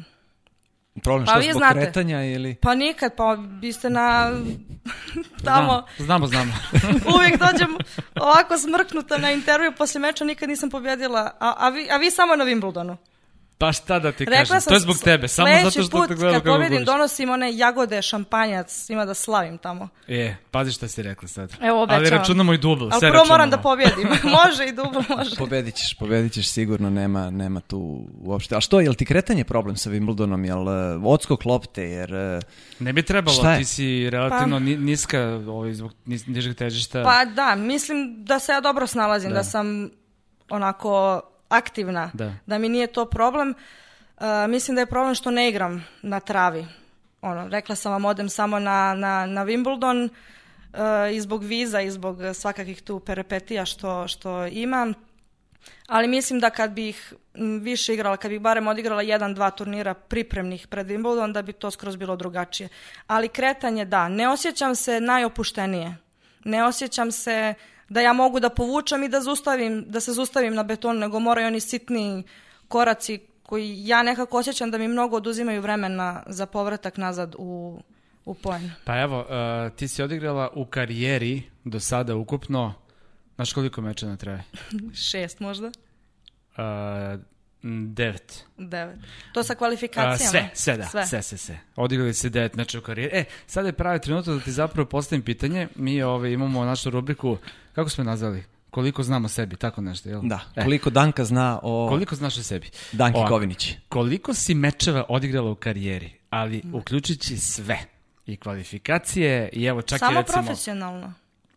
[0.96, 1.80] Problem Pa što zbog znate.
[1.80, 2.56] kretanja ili...
[2.56, 4.32] Pa nikad, pa vi ste na
[5.44, 6.28] tamo, Znamo, znamo.
[6.28, 6.54] znamo.
[7.16, 7.78] uvijek dođem
[8.16, 12.36] ovako smrknuta na intervju poslije meča, nikad nisam pobjedila, a, a, vi, a vi samo
[12.36, 12.96] na Wimbledonu.
[13.58, 16.08] Pa šta da ti Rekla kažem, sam to je zbog tebe, samo zato što put
[16.08, 19.90] te gledam kad kako pobedim donosim one jagode, šampanjac, ima da slavim tamo.
[20.08, 21.52] E, pazi šta si rekla sad.
[21.54, 22.20] Evo, Ali obećavam.
[22.20, 23.64] računamo i dubl, Ali sve prvo moram da računamo.
[23.64, 24.10] pobjedim.
[24.40, 25.36] može i dublo, može.
[25.36, 27.80] Pobedit ćeš, pobedit ćeš sigurno, nema, nema tu
[28.18, 28.56] uopšte.
[28.56, 30.62] A što, je li ti kretanje problem sa Wimbledonom, jel
[30.98, 32.14] uh, odskok lopte, jer...
[32.14, 32.42] uh,
[32.80, 33.58] Ne bi trebalo, Šta je?
[33.58, 37.04] ti si relativno ni- niska ovaj, zbog nis- nižeg težišta.
[37.04, 39.44] Pa da, mislim da se ja dobro snalazim, da, Da.
[39.44, 39.90] sam
[40.50, 42.12] onako aktivna,
[42.46, 42.58] Da.
[42.58, 43.54] mi nije to problem.
[44.20, 46.68] E, mislim da je problem što ne igram na travi.
[47.22, 50.10] Ono, rekla sam vam, odem samo na, na, na Wimbledon
[50.74, 54.94] e, i zbog viza i zbog svakakih tu perepetija što, što imam.
[55.88, 57.14] Ali mislim da kad bih
[57.62, 61.72] više igrala, kad bih barem odigrala jedan, dva turnira pripremnih pred Wimbledon, da bi to
[61.72, 62.70] skroz bilo drugačije.
[63.08, 65.96] Ali kretanje, da, ne osjećam se najopuštenije.
[66.44, 67.54] Ne osjećam se
[67.90, 71.48] da ja mogu da povučem i da, zaustavim, da se zustavim na beton, nego moraju
[71.48, 72.24] oni sitni
[72.68, 77.82] koraci koji ja nekako osjećam da mi mnogo oduzimaju vremena za povratak nazad u,
[78.26, 78.72] u poen.
[78.84, 82.74] Pa evo, uh, ti si odigrala u karijeri do sada ukupno,
[83.36, 84.44] znaš koliko meča na traje?
[85.12, 85.68] Šest možda?
[85.68, 87.22] Uh,
[87.94, 88.46] devet.
[88.58, 88.96] Devet.
[89.34, 90.30] To sa A, kvalifikacijama?
[90.32, 91.60] sve, sve da, sve, sve, sve.
[91.76, 93.18] Odigrali se devet meča u karijeri.
[93.18, 95.68] E, sada je pravi trenutak da ti zapravo postavim pitanje.
[95.76, 97.38] Mi ovaj, imamo našu rubriku,
[97.74, 98.44] kako smo je nazvali?
[98.70, 100.22] Koliko znamo o sebi, tako nešto, jel?
[100.24, 102.70] Da, E, koliko Danka zna o koliko znaš o sebi?
[102.92, 103.74] Danki Ovako, Kovinić.
[103.90, 107.78] Koliko si mečeva odigrala u karijeri, ali uključujući sve.
[108.26, 110.44] I kvalifikacije, i evo čak Samo i recimo...
[110.44, 111.14] profesionalno?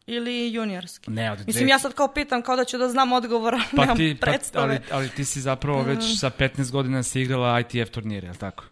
[0.09, 1.11] Ili juniorski?
[1.11, 3.63] Ne, od Mislim, dve- ja sad kao pitam, kao da ću da znam odgovor, ali
[3.77, 4.65] Pa nemam ti, pa, predstave.
[4.65, 8.39] ali, ali ti si zapravo već sa 15 godina si igrala ITF turnire, je li
[8.39, 8.65] tako?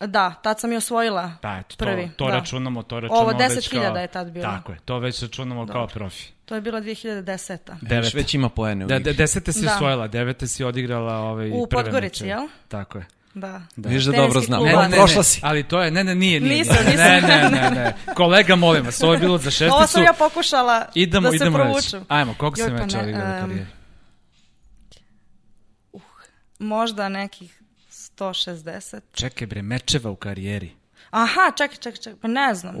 [0.00, 2.06] Da, tad sam i osvojila Da, eto, prvi.
[2.08, 2.32] to, to da.
[2.32, 4.44] računamo, to računamo Ovo već 10.000 kao- je tad bilo.
[4.44, 6.24] Tako je, to već računamo kao profi.
[6.44, 7.58] To je bilo 2010.
[7.80, 8.14] Devet.
[8.14, 9.04] Već, ima poene u Da, igri.
[9.04, 9.74] de, desete si Da.
[9.74, 12.48] osvojila, devete si odigrala ovaj, U prve Podgorici, jel?
[12.68, 13.06] Tako je.
[13.40, 13.62] Da.
[13.76, 13.88] Da.
[13.88, 14.62] Viš da dobro znam.
[14.64, 15.40] Ne, Ne, ne, ne, prošla si.
[15.42, 16.58] Ali to je, ne, ne, nije, nije.
[16.58, 16.90] Nisam, nije.
[16.90, 17.06] nisam.
[17.06, 17.94] Ne, ne, ne, ne.
[18.14, 19.74] Kolega, molim vas, ovo je bilo za šesticu.
[19.76, 21.66] Ovo sam ja pokušala Idemo, da se idemo reći.
[21.66, 22.04] provučem.
[22.08, 23.66] Ajmo, koliko Joj, si pa meča ne, odigrala u em, karijeri?
[26.58, 29.00] Možda nekih 160.
[29.12, 30.70] Čekaj bre, mečeva u karijeri.
[31.10, 32.74] Aha, čekaj, čekaj, čekaj, pa ne znam.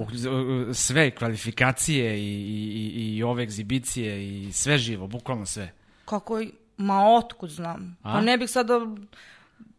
[0.74, 5.72] Sve, kvalifikacije i, i, i, i ove egzibicije i sve živo, bukvalno sve.
[6.04, 6.42] Kako,
[6.76, 7.96] ma otkud znam.
[8.02, 8.12] A?
[8.12, 8.66] Pa ne bih sad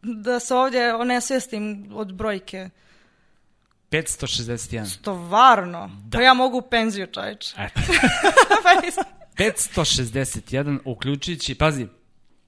[0.01, 2.69] da, se ovdje onesvjestim od brojke.
[3.91, 4.85] 561.
[4.85, 5.91] Stvarno?
[6.03, 6.17] Da.
[6.17, 7.53] Pa ja mogu u penziju, čovječ.
[7.57, 7.81] Eto.
[8.63, 9.03] Pa nisam-
[9.37, 11.87] 561, uključujući, pazi,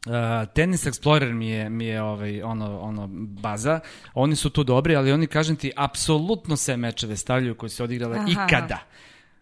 [0.06, 0.14] Uh,
[0.54, 3.80] Tennis Explorer mi je, mi je ovaj, ono, ono baza.
[4.14, 8.18] Oni su tu dobri, ali oni, kažem ti, apsolutno sve mečeve stavljaju koji se odigrale
[8.18, 8.28] Aha.
[8.32, 8.78] ikada.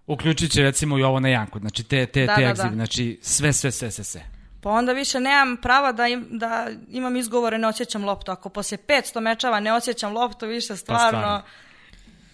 [0.08, 1.60] Uključujući recimo i ovo na Janku.
[1.60, 2.70] Znači te, te, Da, te da, da.
[2.74, 4.22] znači sve, sve, sve, sve, sve.
[4.62, 8.32] Pa onda više nemam prava da, im, da imam izgovore ne osjećam loptu.
[8.32, 11.20] Ako poslije 500 mečeva ne osjećam loptu, više stvarno...
[11.20, 11.42] stvarno.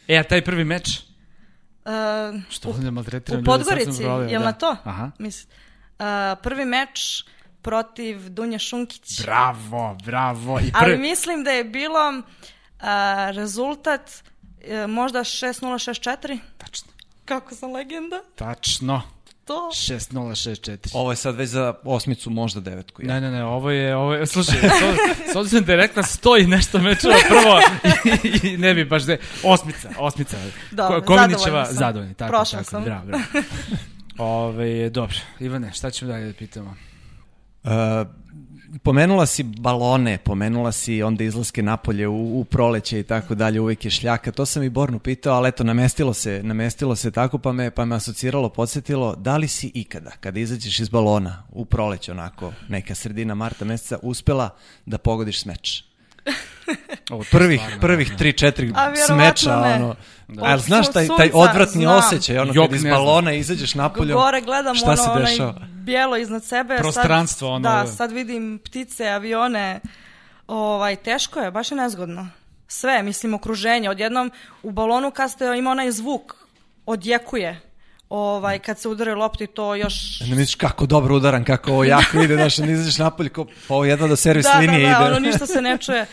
[0.08, 0.90] E, a taj prvi meč?
[1.86, 4.46] Uh, Što ovdje maltretiram u Podgorici, zaboravio, jel da.
[4.46, 4.76] na to?
[4.84, 5.12] Aha.
[5.20, 5.54] Mislim.
[6.00, 6.06] Uh,
[6.44, 7.26] prvi meč
[7.62, 9.22] protiv Dunje Šunkić.
[9.22, 10.60] Bravo, bravo.
[10.60, 10.98] I Ali prvi...
[10.98, 12.86] mislim da je bilo uh,
[13.36, 16.40] rezultat uh, možda 6-0-6-4.
[16.58, 16.92] Tačno,
[17.26, 18.20] Kako sam legenda?
[18.36, 19.14] tačno.
[19.46, 19.70] To.
[19.74, 20.90] 6064.
[20.94, 23.02] Ovo je sad već za osmicu, možda devetku.
[23.02, 23.08] Ja.
[23.08, 26.38] Ne, ne, ne, ovo je, ovo je, slušaj, s- s obzirom da je rekla sto
[26.38, 27.60] i nešto mečeva prvo
[28.24, 30.38] i, i ne bi baš de, osmica, osmica.
[30.72, 31.02] Dobro,
[31.66, 31.76] sam.
[31.76, 32.84] zadovoljni, tako, Prošla tako, sam.
[32.84, 33.24] bravo, bravo.
[34.40, 36.76] Ove, dobro, Ivane, šta ćemo dalje da pitamo?
[37.64, 37.72] Uh,
[38.84, 43.86] pomenula si balone, pomenula si onda izlaske napolje u, u proleće i tako dalje, uvijek
[43.86, 44.32] je šljaka.
[44.32, 47.86] To sam i Bornu pitao, ali eto, namestilo se, namestilo se tako, pa me, pa
[47.86, 52.96] me asociralo, podsjetilo, da li si ikada, kada izađeš iz balona u proleće, onako, neka
[52.96, 54.50] sredina marta meseca, uspela
[54.86, 55.84] da pogodiš smeč?
[57.12, 58.18] Ovo, Prvih, stvarno, prvih da.
[58.18, 59.74] tri, četiri A vjerovatno smeča, ne.
[59.74, 59.96] ono,
[60.28, 60.46] Da.
[60.46, 61.98] a jel znaš taj, taj sunca odvratni znam.
[61.98, 65.75] osjećaj, ono, Jok, kad iz balona izađeš napolje, Gore gledam šta ono, se onaj dešava?
[65.86, 66.78] Bijelo iznad sebe.
[66.78, 67.69] Prostranstvo, sad, ono.
[67.69, 69.80] Da, sad vidim ptice, avione.
[70.48, 72.28] Ovaj, teško je, baš je nezgodno.
[72.67, 73.89] Sve, mislim, okruženje.
[73.89, 74.32] Odjednom
[74.63, 76.36] u balonu kad ste ima onaj zvuk,
[76.86, 77.62] odjekuje.
[78.10, 80.19] Ovaj, kad se udare lopti, to još...
[80.19, 83.74] Ne misliš kako dobro udaran, kako ovo jako ide, znaš, ne izađeš napolje, ko, pa
[83.74, 85.15] ovo jedno do servis da, linije da, da, ide.
[85.15, 86.06] ono ništa se ne čuje.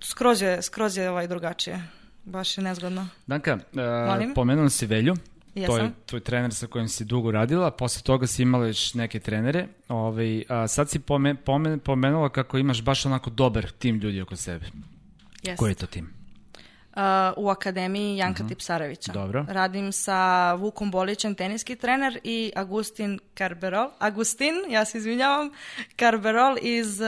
[0.00, 1.82] Skroz je, skroz je ovaj drugačije.
[2.24, 3.08] Baš je nezgodno.
[3.26, 4.34] Danka, uh, Molim?
[4.34, 5.14] pomenula si Velju.
[5.54, 5.94] To je Jesam.
[6.06, 9.66] tvoj trener sa kojim si dugo radila, posle toga si imala još neke trenere.
[9.88, 14.36] Ovaj, a sad si pome, pome, pomenula kako imaš baš onako dobar tim ljudi oko
[14.36, 14.66] sebe.
[15.42, 15.56] Yes.
[15.56, 16.10] Koji je to tim?
[16.96, 17.00] Uh,
[17.36, 19.12] u Akademiji Janka Tipsarevića.
[19.12, 19.20] Mhm.
[19.20, 19.46] Dobro.
[19.48, 23.90] Radim sa Vukom Bolićem, teniski trener, i Agustin Carberol.
[23.98, 25.50] Agustin, ja se izvinjavam,
[25.98, 27.06] Carberol iz uh,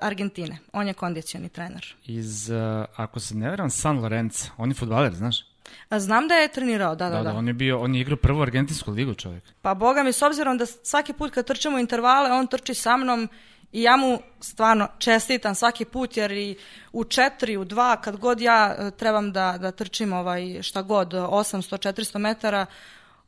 [0.00, 0.58] Argentine.
[0.72, 1.94] On je kondicioni trener.
[2.06, 4.46] Iz, uh, ako se ne veram, San Lorenzo.
[4.56, 5.47] On je futbaler, znaš?
[5.88, 7.30] A znam da je trenirao, da, da, Da, da.
[7.32, 9.44] da, on je bio, on je igrao prvu argentinsku ligu čovjek.
[9.62, 13.28] Pa boga mi, s obzirom da svaki put kad trčimo intervale, on trči sa mnom
[13.72, 16.56] i ja mu stvarno čestitam svaki put, jer i
[16.92, 21.12] u četiri, u dva, kad god ja e, trebam da, da trčim ovaj, šta god,
[21.12, 22.66] 800-400 metara,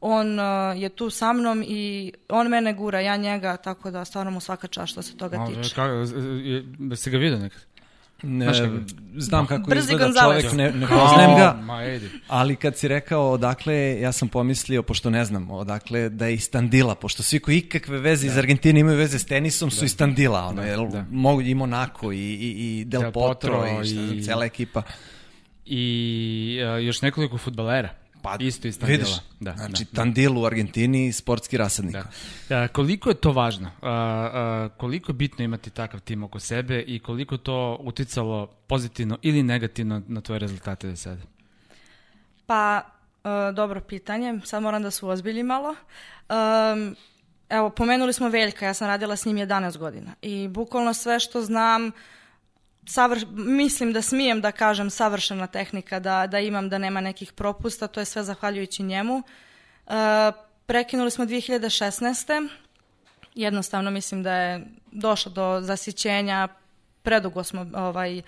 [0.00, 0.42] on e,
[0.76, 4.66] je tu sa mnom i on mene gura, ja njega, tako da stvarno mu svaka
[4.66, 5.74] čast što se toga A, tiče.
[5.74, 7.60] Kako, je, si ga vidio nekad?
[8.22, 8.46] Ne,
[9.16, 10.42] znam kako Brzi izgleda Gonzales.
[10.42, 11.56] čovjek, ne, ne poznajem ga,
[12.28, 16.50] ali kad si rekao odakle, ja sam pomislio, pošto ne znam odakle, da je iz
[16.50, 20.40] Tandila, pošto svi koji ikakve veze iz Argentine imaju veze s tenisom su iz Tandila,
[20.42, 21.04] ono, jel, da.
[21.10, 24.44] mogu i Monaco i, i, i Del, Del Potro, Potro i, šta znam, i- cela
[24.44, 24.82] ekipa.
[25.66, 27.88] I uh, još nekoliko futbalera.
[28.22, 29.20] Pa, Isto iz Vidiš, Tandila.
[29.40, 29.96] Da, znači da.
[29.96, 31.96] Tandil u Argentini, sportski rasadnik.
[32.48, 32.56] Da.
[32.56, 33.70] A, koliko je to važno?
[33.82, 39.18] A, a, koliko je bitno imati takav tim oko sebe i koliko to uticalo pozitivno
[39.22, 41.22] ili negativno na tvoje rezultate do sada?
[42.46, 42.82] Pa,
[43.24, 45.74] e, dobro pitanje, sad moram da se uozbiljim malo.
[46.28, 46.96] Um,
[47.48, 51.42] evo, pomenuli smo Veljka, ja sam radila s njim 11 godina i bukvalno sve što
[51.42, 51.92] znam,
[52.86, 57.86] savrš, mislim da smijem da kažem savršena tehnika, da, da imam, da nema nekih propusta,
[57.86, 59.22] to je sve zahvaljujući njemu.
[59.86, 59.92] E,
[60.66, 62.48] prekinuli smo 2016.
[63.34, 66.48] Jednostavno mislim da je došlo do zasićenja,
[67.02, 68.22] predugo smo ovaj,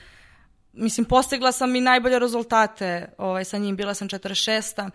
[0.72, 4.90] mislim, postigla sam i najbolje rezultate ovaj, sa njim, bila sam 46.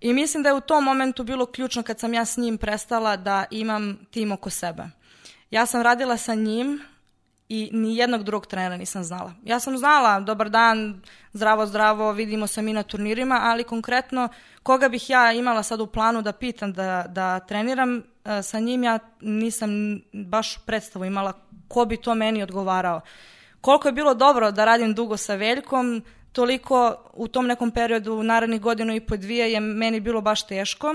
[0.00, 3.16] I mislim da je u tom momentu bilo ključno kad sam ja s njim prestala
[3.16, 4.82] da imam tim oko sebe.
[5.50, 6.80] Ja sam radila sa njim
[7.52, 9.32] i ni jednog drugog trenera nisam znala.
[9.44, 11.00] Ja sam znala, dobar dan,
[11.32, 14.28] zdravo, zdravo, vidimo se mi na turnirima, ali konkretno
[14.62, 18.02] koga bih ja imala sad u planu da pitam da, da treniram e,
[18.42, 19.70] sa njim, ja nisam
[20.12, 21.32] baš predstavu imala
[21.68, 23.00] ko bi to meni odgovarao.
[23.60, 28.60] Koliko je bilo dobro da radim dugo sa Veljkom, toliko u tom nekom periodu, narednih
[28.60, 30.94] godinu i po dvije, je meni bilo baš teško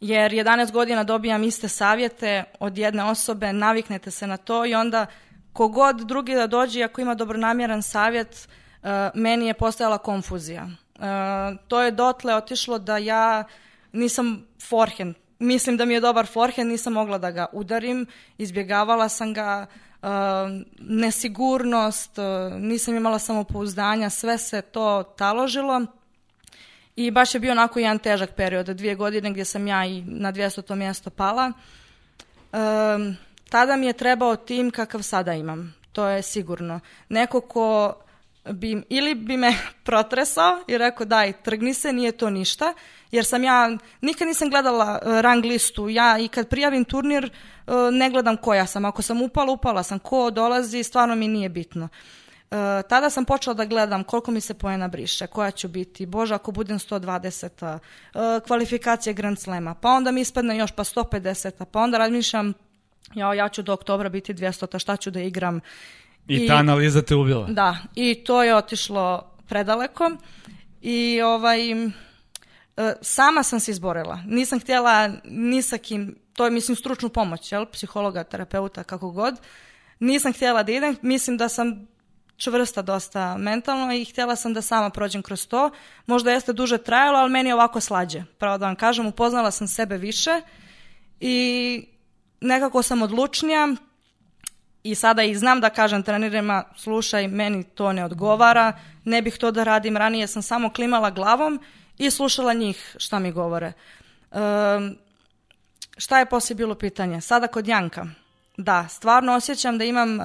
[0.00, 5.06] jer 11 godina dobijam iste savjete od jedne osobe, naviknete se na to i onda
[5.58, 8.48] kogod drugi da dođe, ako ima dobronamjeran savjet,
[8.82, 10.64] uh, meni je postojala konfuzija.
[10.64, 11.02] Uh,
[11.68, 13.44] to je dotle otišlo da ja
[13.92, 15.14] nisam forehand.
[15.38, 18.06] Mislim da mi je dobar forehand, nisam mogla da ga udarim,
[18.38, 19.66] izbjegavala sam ga,
[20.02, 20.08] uh,
[20.78, 22.18] nesigurnost,
[22.58, 25.86] nisam imala samopouzdanja, sve se to taložilo.
[26.96, 30.32] I baš je bio onako jedan težak period, dvije godine gdje sam ja i na
[30.32, 30.74] 200.
[30.74, 31.52] mjesto pala.
[32.52, 33.16] Um,
[33.50, 36.80] tada mi je trebao tim kakav sada imam, to je sigurno.
[37.08, 37.94] Neko ko
[38.52, 42.74] bi, ili bi me protresao i rekao daj, trgni se, nije to ništa,
[43.10, 47.74] jer sam ja, nikad nisam gledala uh, rang listu, ja i kad prijavim turnir uh,
[47.92, 51.88] ne gledam koja sam, ako sam upala, upala sam, ko dolazi, stvarno mi nije bitno.
[52.50, 52.56] Uh,
[52.88, 56.52] tada sam počela da gledam koliko mi se poena briše, koja ću biti, bože ako
[56.52, 61.98] budem 120 uh, kvalifikacije Grand Slema, pa onda mi ispadne još pa 150 pa onda
[61.98, 62.54] razmišljam
[63.14, 65.60] ja, ja ću do oktobra biti 200 šta ću da igram.
[66.26, 67.46] I, ta analiza te ubila.
[67.46, 70.10] Da, i to je otišlo predaleko
[70.80, 71.76] i ovaj, e,
[73.00, 74.22] sama sam se izborila.
[74.26, 77.66] Nisam htjela ni sa kim, to je mislim stručnu pomoć, jel?
[77.66, 79.34] psihologa, terapeuta, kako god.
[80.00, 81.88] Nisam htjela da idem, mislim da sam
[82.36, 85.70] čvrsta dosta mentalno i htjela sam da sama prođem kroz to.
[86.06, 88.22] Možda jeste duže trajalo, ali meni je ovako slađe.
[88.38, 90.40] Pravo da vam kažem, upoznala sam sebe više
[91.20, 91.84] i
[92.40, 93.68] nekako sam odlučnija
[94.82, 98.72] i sada i znam da kažem trenerima, slušaj, meni to ne odgovara,
[99.04, 101.60] ne bih to da radim, ranije sam samo klimala glavom
[101.98, 103.72] i slušala njih šta mi govore.
[104.30, 104.96] Um,
[105.96, 107.20] šta je poslije bilo pitanje?
[107.20, 108.06] Sada kod Janka.
[108.56, 110.24] Da, stvarno osjećam da imam uh,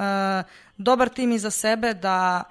[0.78, 2.44] dobar tim iza sebe, da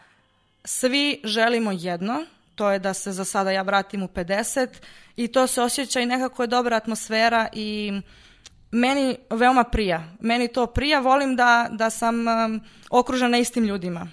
[0.65, 4.69] svi želimo jedno, to je da se za sada ja vratim u 50
[5.17, 7.93] i to se osjeća i nekako je dobra atmosfera i
[8.73, 10.05] meni veoma prija.
[10.21, 14.09] Meni to prija, volim da, da sam um, okružena istim ljudima.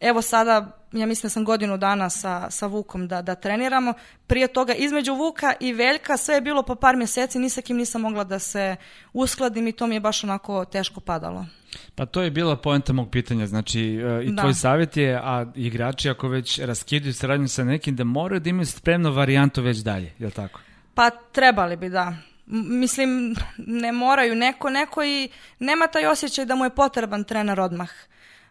[0.00, 3.94] Evo sada, ja mislim da sam godinu dana sa, sa Vukom da, da treniramo.
[4.26, 7.76] Prije toga, između Vuka i Veljka, sve je bilo po par mjeseci, ni sa kim
[7.76, 8.76] nisam mogla da se
[9.12, 11.46] uskladim i to mi je baš onako teško padalo.
[11.94, 14.42] Pa to je bila poenta mog pitanja, znači e, i Da.
[14.42, 18.66] tvoj savjet je, a igrači ako već raskidaju saradnju sa nekim, da moraju da imaju
[18.66, 20.60] spremnu varijantu već dalje, je li tako?
[20.94, 22.16] Pa trebali bi, da.
[22.46, 24.34] Mislim, ne moraju.
[24.34, 25.28] Neko, neko i
[25.58, 27.90] nema taj osjećaj da mu je potreban trener odmah.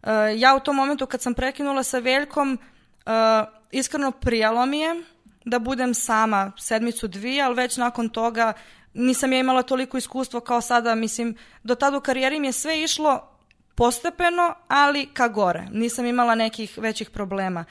[0.04, 2.58] E, ja u tom momentu kad sam prekinula sa Veljkom,
[3.06, 3.10] e,
[3.72, 5.04] iskreno prijalo mi je
[5.46, 8.54] da budem sama sedmicu dvije, ali već nakon toga
[8.94, 12.84] nisam ja imala toliko iskustvo kao sada, mislim, do tada u karijeri mi je sve
[12.84, 13.30] išlo
[13.76, 15.68] postepeno, ali ka gore.
[15.72, 17.66] Nisam imala nekih većih problema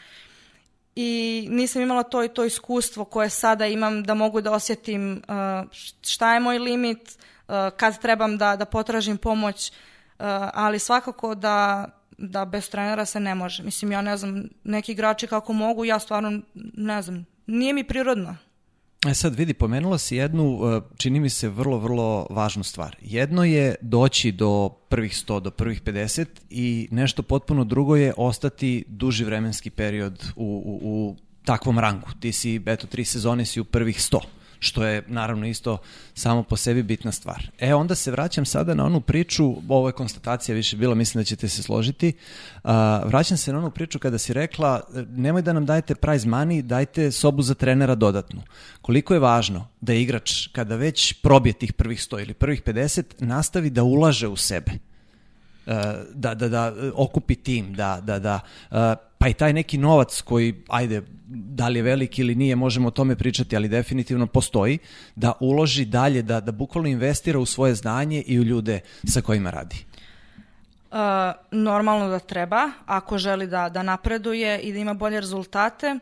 [0.96, 5.70] i nisam imala to i to iskustvo koje sada imam da mogu da osjetim uh,
[6.02, 11.88] šta je moj limit, uh, kad trebam da, da potražim pomoć, uh, ali svakako da,
[12.18, 13.62] da bez trenera se ne može.
[13.62, 16.40] Mislim, ja ne znam, neki igrači kako mogu, ja stvarno
[16.74, 18.36] ne znam, nije mi prirodno.
[19.06, 22.96] E sad vidi, pomenula si jednu, uh, čini mi se, vrlo, vrlo važnu stvar.
[23.00, 28.84] Jedno je doći do prvih 100, do prvih 50 i nešto potpuno drugo je ostati
[28.88, 32.08] duži vremenski period u, u, u takvom rangu.
[32.20, 34.18] Ti si, eto, tri sezone si u prvih 100
[34.64, 35.78] što je naravno isto
[36.14, 37.50] samo po sebi bitna stvar.
[37.58, 41.24] E, onda se vraćam sada na onu priču, ovo je konstatacija više bila, mislim da
[41.24, 42.12] ćete se složiti,
[42.64, 42.70] uh,
[43.04, 44.80] vraćam se na onu priču kada si rekla,
[45.16, 48.42] nemoj da nam dajete prize money, dajte sobu za trenera dodatnu.
[48.80, 53.70] Koliko je važno da igrač, kada već probije tih prvih 100 ili prvih 50, nastavi
[53.70, 54.72] da ulaže u sebe
[56.14, 58.40] da, da, da okupi tim, da, da, da,
[59.24, 62.90] pa i taj neki novac koji, ajde, da li je velik ili nije, možemo o
[62.90, 64.78] tome pričati, ali definitivno postoji,
[65.16, 69.50] da uloži dalje, da, da bukvalno investira u svoje znanje i u ljude sa kojima
[69.50, 69.76] radi.
[70.90, 70.98] Uh,
[71.50, 75.98] normalno da treba, ako želi da, da napreduje i da ima bolje rezultate,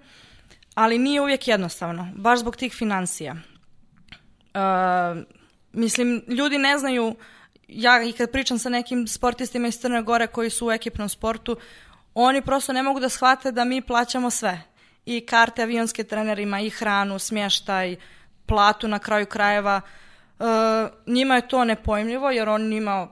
[0.75, 3.37] ali nije uvijek jednostavno, baš zbog tih financija.
[4.55, 5.23] Uh,
[5.73, 7.15] mislim, ljudi ne znaju,
[7.69, 11.57] ja i kad pričam sa nekim sportistima iz Crne Gore koji su u ekipnom sportu,
[12.15, 14.63] oni prosto ne mogu da shvate da mi plaćamo sve.
[15.07, 17.97] I karte avionske trenerima, i hranu, smještaj,
[18.47, 19.81] platu na kraju krajeva.
[20.39, 20.47] Uh,
[21.07, 23.09] njima je to nepojmljivo jer on njima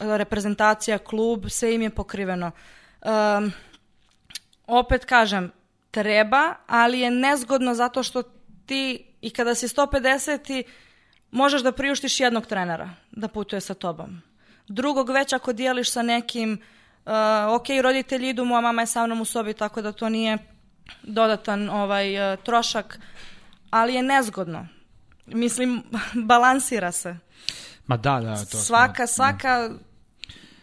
[0.00, 2.50] reprezentacija, klub, sve im je pokriveno.
[3.02, 3.52] Um,
[4.66, 5.52] opet kažem,
[5.90, 8.22] treba, ali je nezgodno zato što
[8.66, 10.62] ti i kada si 150
[11.30, 14.22] možeš da priuštiš jednog trenera da putuje sa tobom.
[14.68, 16.58] Drugog već ako dijeliš sa nekim,
[17.06, 17.12] uh,
[17.54, 20.38] ok, roditelji idu, moja mama je sa mnom u sobi, tako da to nije
[21.02, 22.98] dodatan ovaj uh, trošak,
[23.70, 24.66] ali je nezgodno.
[25.26, 25.82] Mislim,
[26.28, 27.16] balansira se.
[27.86, 29.70] Ma da, da, to smo- Svaka, svaka,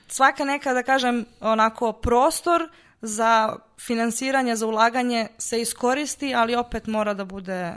[0.08, 2.70] svaka neka, da kažem, onako prostor
[3.02, 7.76] za finansiranje, za ulaganje se iskoristi, ali opet mora da bude...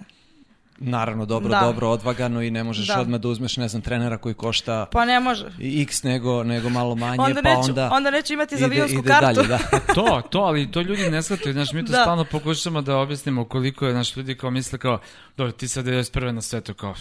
[0.78, 1.60] Naravno, dobro, Da.
[1.60, 3.00] dobro odvagano i ne možeš Da.
[3.00, 5.46] odmah da uzmeš, ne znam, trenera koji košta Pa ne može.
[5.58, 7.90] i x nego, nego malo manje, Onda pa neću, onda...
[7.92, 9.24] onda neću imati za avionsku ide kartu.
[9.26, 9.58] dalje, da.
[9.94, 11.98] to, to, ali to ljudi ne shvataju, znaš, mi to Da.
[11.98, 15.00] stalno pokušamo da objasnimo koliko je, naš ljudi kao misle kao,
[15.36, 16.30] dobro, ti sad 91.
[16.30, 16.94] na svetu, kao,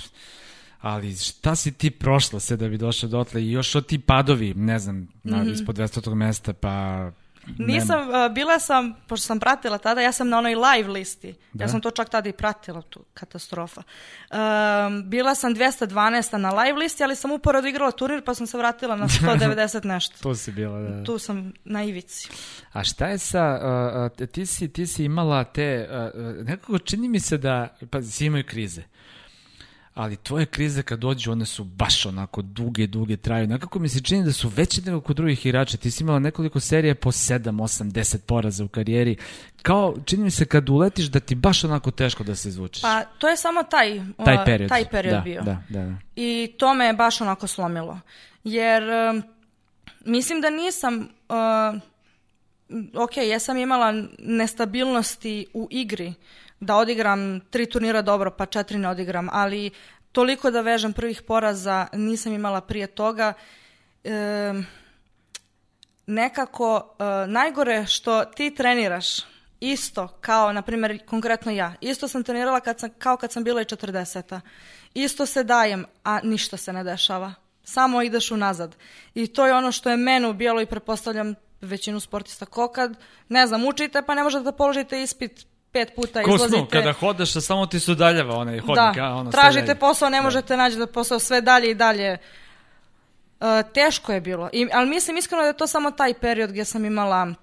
[0.82, 4.54] ali šta si ti prošla sve da bi došla dotle i još od ti padovi,
[4.54, 6.14] ne znam, na, ispod 200.
[6.14, 7.12] mesta, pa...
[7.58, 11.36] Nisam, uh, bila sam, pošto sam pratila tada, ja sam na onoj live listi.
[11.54, 11.64] Da.
[11.64, 13.84] Ja sam to čak tada i pratila, tu katastrofa.
[14.32, 18.58] Um, bila sam 212 na live listi, ali sam uporado igrala turnir, pa sam se
[18.58, 20.16] vratila na 190 nešto.
[20.22, 21.04] To si bila, da.
[21.04, 22.30] Tu sam na ivici.
[22.72, 26.80] A šta je sa, uh, uh, ti, si, ti si imala te, uh, uh, nekako
[26.80, 28.84] čini mi se da, pa svi imaju krize,
[29.94, 33.48] ali tvoje krize kad dođu, one su baš onako duge, duge traju.
[33.48, 35.78] Nekako mi se čini da su veće nego kod drugih igrača.
[35.78, 39.16] Ti si imala nekoliko serije po 7, 8, 10 poraza u karijeri.
[39.62, 42.82] Kao, čini mi se kad uletiš da ti baš onako teško da se izvučeš.
[42.82, 44.70] Pa to je samo taj, taj period.
[44.70, 45.42] taj period da, bio.
[45.42, 45.98] Da, da, da.
[46.16, 48.00] I to me je baš onako slomilo.
[48.44, 49.24] Jer um,
[50.06, 51.08] mislim da nisam...
[51.30, 51.82] Uh,
[52.96, 56.14] ok, jesam imala nestabilnosti u igri,
[56.62, 59.72] da odigram tri turnira dobro, pa četiri ne odigram, ali
[60.12, 63.34] toliko da vežem prvih poraza nisam imala prije toga.
[64.04, 64.66] Um,
[66.06, 69.08] nekako uh, najgore što ti treniraš
[69.60, 71.74] isto kao, na primjer, konkretno ja.
[71.82, 74.40] Isto sam trenirala kad sam, kao kad sam bila i 40
[74.94, 77.34] Isto se dajem, a ništa se ne dešava.
[77.64, 78.76] Samo ideš unazad.
[79.14, 82.46] I to je ono što je mene ubijalo i prepostavljam većinu sportista.
[82.46, 82.98] Ko kad,
[83.30, 86.58] ne znam, učite pa ne možete da položite ispit pet puta, Ko izlazite...
[86.58, 90.22] snu, kada hodaš, samo ti se udaljava onaj hodnik, da, a ono tražite posao, ne
[90.22, 92.18] možete naći da posao sve dalje i dalje.
[93.74, 94.50] teško je bilo.
[94.54, 97.34] I, ali mislim iskreno da je to samo taj period gdje sam imala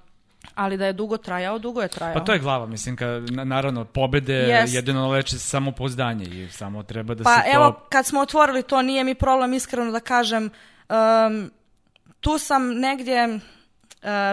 [0.54, 2.14] ali da je dugo trajao, dugo je trajao.
[2.14, 4.74] Pa to je glava, mislim, kad, na- naravno, pobede Jest.
[4.74, 7.56] jedino leče samopouzdanje i samo treba da Pa se to...
[7.56, 10.50] evo, kad smo otvorili to, nije mi problem iskreno da kažem.
[10.88, 11.50] Um,
[12.20, 13.40] tu sam negdje, uh,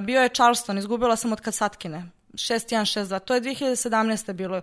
[0.03, 2.05] bio je Charleston, izgubila sam od Kasatkine.
[2.36, 3.19] 6-1, 6-2.
[3.19, 4.33] To je 2017.
[4.33, 4.61] bilo.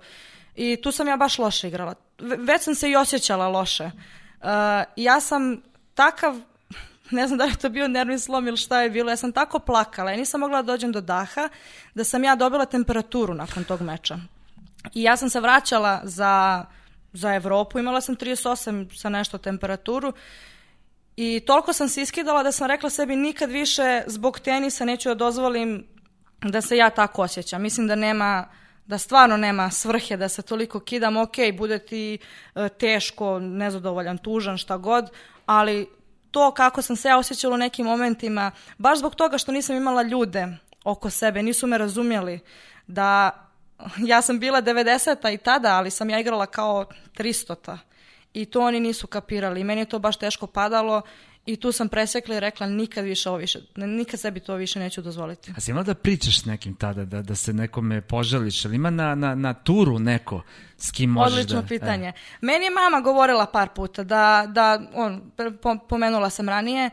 [0.56, 1.94] I tu sam ja baš loše igrala.
[2.18, 3.84] Ve- Već sam se i osjećala loše.
[3.84, 4.48] Uh,
[4.96, 5.62] ja sam
[5.94, 6.36] takav,
[7.10, 9.58] ne znam da li to bio nervni slom ili šta je bilo, ja sam tako
[9.58, 11.48] plakala, ja nisam mogla da dođem do daha,
[11.94, 14.18] da sam ja dobila temperaturu nakon tog meča.
[14.94, 16.64] I ja sam se vraćala za,
[17.12, 20.12] za Evropu, imala sam 38 sa nešto temperaturu
[21.16, 25.14] i toliko sam se iskidala da sam rekla sebi nikad više zbog tenisa neću da
[25.14, 25.86] dozvolim
[26.42, 27.62] da se ja tako osjećam.
[27.62, 28.46] Mislim da nema
[28.86, 32.18] da stvarno nema svrhe da se toliko kidam, ok, bude ti
[32.54, 35.10] e, teško, nezadovoljan, tužan, šta god,
[35.46, 35.88] ali
[36.30, 40.02] to kako sam se ja osjećala u nekim momentima, baš zbog toga što nisam imala
[40.02, 40.48] ljude
[40.84, 42.40] oko sebe, nisu me razumjeli,
[42.86, 43.30] da
[43.98, 46.84] ja sam bila 90-a i tada, ali sam ja igrala kao
[47.16, 47.78] 300-ta
[48.34, 49.64] i to oni nisu kapirali.
[49.64, 51.02] Meni je to baš teško padalo
[51.46, 55.02] i tu sam presekla i rekla nikad više ovo više, nikad sebi to više neću
[55.02, 55.52] dozvoliti.
[55.56, 58.90] A si imala da pričaš s nekim tada, da, da se nekome požališ, ali ima
[58.90, 60.42] na, na, na turu neko
[60.76, 61.68] s kim možeš Odlično da...
[61.68, 62.08] pitanje.
[62.08, 62.12] E.
[62.40, 65.32] Meni je mama govorila par puta da, da on,
[65.62, 66.92] po- pomenula sam ranije, e,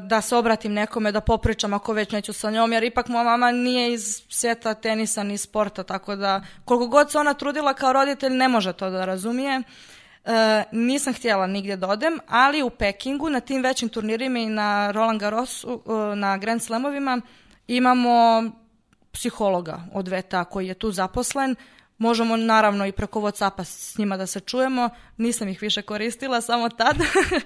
[0.00, 3.50] da se obratim nekome, da popričam ako već neću sa njom, jer ipak moja mama
[3.50, 8.32] nije iz svijeta tenisa ni sporta, tako da koliko god se ona trudila kao roditelj
[8.32, 9.62] ne može to da razumije.
[10.24, 14.90] E, nisam htjela nigdje da odem, ali u Pekingu na tim većim turnirima i na
[14.90, 17.20] Roland Garrosu, e, na Grand Slamovima
[17.66, 18.42] imamo
[19.12, 21.56] psihologa od VTA koji je tu zaposlen.
[21.98, 24.90] Možemo naravno i preko Whatsappa s njima da se čujemo.
[25.16, 26.96] Nisam ih više koristila, samo tad.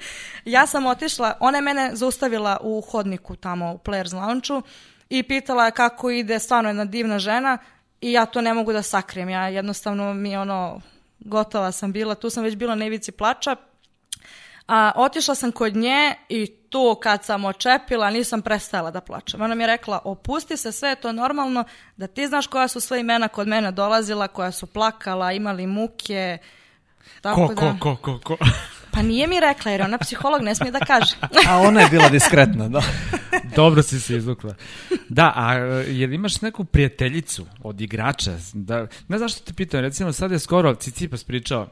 [0.44, 4.62] ja sam otišla, ona je mene zaustavila u hodniku tamo u Players Lounge-u
[5.08, 7.58] i pitala je kako ide, stvarno jedna divna žena
[8.00, 9.28] i ja to ne mogu da sakrijem.
[9.28, 10.80] Ja jednostavno mi ono,
[11.20, 13.56] gotova sam bila, tu sam već bila na ivici plača,
[14.66, 19.40] a, otišla sam kod nje i tu kad sam očepila nisam prestala da plačem.
[19.42, 21.64] Ona mi je rekla, opusti se, sve je to normalno,
[21.96, 26.38] da ti znaš koja su sve imena kod mene dolazila, koja su plakala, imali muke.
[27.20, 28.36] Tako Ko, da, ko, ko, ko, ko?
[28.90, 31.14] Pa nije mi rekla, jer ona psiholog ne smije da kaže.
[31.48, 32.82] A ona je bila diskretna, da.
[33.56, 34.54] Dobro si se izvukla.
[35.08, 38.32] Da, a jel imaš neku prijateljicu od igrača?
[38.52, 41.68] Da, ne znam što te pitam, recimo sad je skoro Cicipas pričao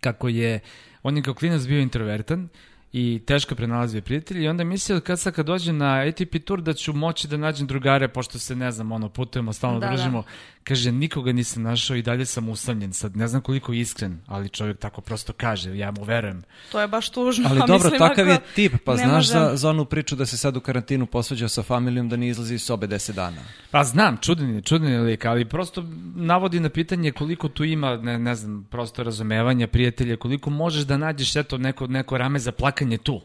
[0.00, 0.60] kako je,
[1.02, 2.48] on je kao klinac bio introvertan
[2.92, 6.62] i teško prenalazio prijatelji i onda je mislio kad sad kad dođe na ATP tur
[6.62, 10.22] da ću moći da nađem drugare pošto se ne znam ono putujemo stalno Da, da.
[10.64, 14.48] Kaže nikoga nisam našao i dalje sam usamljen sad ne znam koliko je iskren ali
[14.48, 16.42] čovjek tako prosto kaže ja mu verujem
[16.72, 17.44] To je baš tužno.
[17.50, 20.36] Ali dobro, mislim, takav je tip, pa znaš može- za, za onu priču da se
[20.36, 23.36] sad u karantinu posvađao sa familijom da ne izlazi iz sobe 10 dana.
[23.70, 25.84] Pa znam, čudan je, čudan je lik, ali prosto
[26.14, 30.96] navodi na pitanje koliko tu ima, ne, ne znam, prosto razumevanja, prijatelja, koliko možeš da
[30.96, 33.20] nađeš eto neko, neko rame za plakanje tu.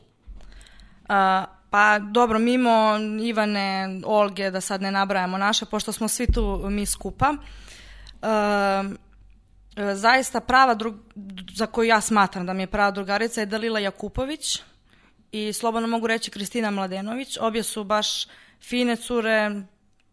[1.09, 6.61] A, pa dobro, mimo Ivane, Olge, da sad ne nabrajamo naše, pošto smo svi tu
[6.63, 7.34] mi skupa,
[8.22, 10.95] e, zaista prava drug,
[11.55, 14.59] za koju ja smatram da mi je prava drugarica je Dalila Jakupović
[15.32, 17.38] i slobodno mogu reći Kristina Mladenović.
[17.41, 18.28] Obje su baš
[18.61, 19.61] fine cure,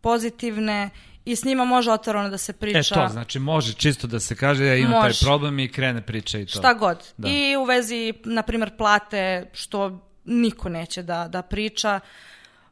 [0.01, 0.91] pozitivne
[1.25, 2.79] i s njima može otvoreno da se priča.
[2.79, 5.27] E to, znači može čisto da se kaže ja imam taj Može.
[5.27, 6.59] problem i krene priča i to.
[6.59, 7.13] Šta god.
[7.17, 7.29] Da.
[7.29, 12.01] I u vezi, na primjer, plate, što niko neće da, da priča,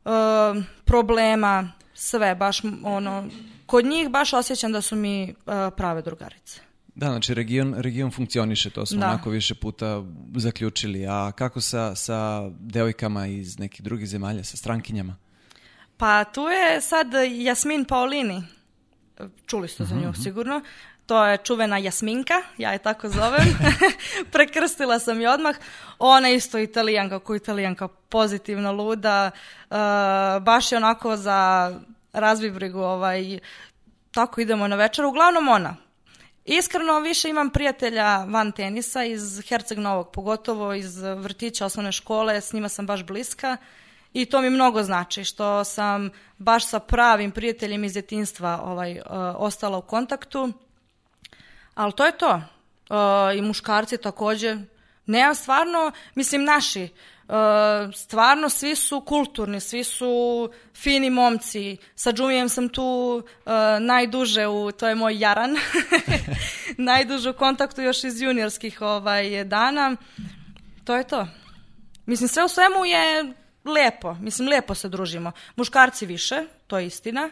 [0.05, 0.09] e,
[0.84, 3.28] problema, sve, baš ono,
[3.66, 5.34] kod njih baš osjećam da su mi e,
[5.76, 6.61] prave drugarice.
[6.94, 9.09] Da, znači region, region funkcioniše, to smo Da.
[9.09, 10.02] onako više puta
[10.36, 11.07] zaključili.
[11.07, 15.16] A kako sa, sa devojkama iz nekih drugih zemalja, sa strankinjama?
[15.96, 17.07] Pa tu je sad
[17.44, 18.42] Jasmin Paolini,
[19.46, 20.61] čuli ste za nju sigurno,
[21.07, 23.59] to je čuvena Jasminka, ja je tako zovem,
[24.32, 25.57] prekrstila sam je odmah,
[25.98, 29.74] ona je isto italijanka, ko italijanka, pozitivno luda, e,
[30.40, 31.72] baš je onako za
[32.12, 33.38] razvibrigu, ovaj,
[34.11, 35.76] tako idemo na večer, uglavnom ona.
[36.44, 42.52] Iskreno više imam prijatelja van tenisa iz Herceg Novog, pogotovo iz vrtića osnovne škole, s
[42.52, 43.57] njima sam baš bliska.
[44.12, 49.02] I to mi mnogo znači što sam baš sa pravim prijateljem iz djetinstva ovaj, e,
[49.36, 50.52] ostala u kontaktu.
[51.75, 52.35] Ali to je to.
[52.35, 54.59] E, I muškarci također.
[55.07, 56.89] Nemam stvarno, mislim naši, e,
[57.95, 61.77] stvarno svi su kulturni, svi su fini momci.
[61.95, 63.51] Sa Džumijem sam tu e,
[63.81, 65.57] najduže, u, to je moj Jaran,
[66.77, 69.97] najduže u kontaktu još iz juniorskih ovaj, dana.
[70.85, 71.27] To je to.
[72.07, 74.14] Mislim, sve u svemu je lepo.
[74.14, 75.33] Mislim, lepo se družimo.
[75.57, 77.31] Muškarci više, to je istina.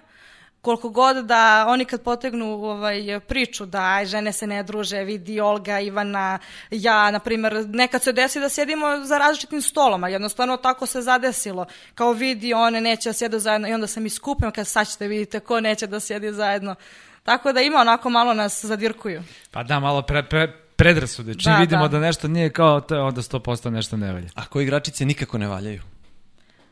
[0.63, 5.41] Koliko god da oni kad potegnu ovaj, priču da aj, žene se ne druže, vidi
[5.41, 6.39] Olga, Ivana,
[6.71, 11.03] ja, na primjer, nekad se desi da sjedimo za različitim stolom, a jednostavno tako se
[11.03, 11.67] zadesilo.
[11.95, 15.09] Kao vidi, one neće da sjedu zajedno i onda se mi skupimo kad sad ćete
[15.09, 16.75] vidite ko neće da sjedi zajedno.
[17.23, 19.23] Tako da ima onako malo nas zadirkuju.
[19.51, 21.35] Pa da, malo pre, pre, predrasude.
[21.35, 21.99] Čim Da, vidimo da.
[21.99, 22.07] da.
[22.07, 24.29] nešto nije kao to, je onda 100% nešto ne valja.
[24.35, 25.83] A koji igračice nikako ne valjaju?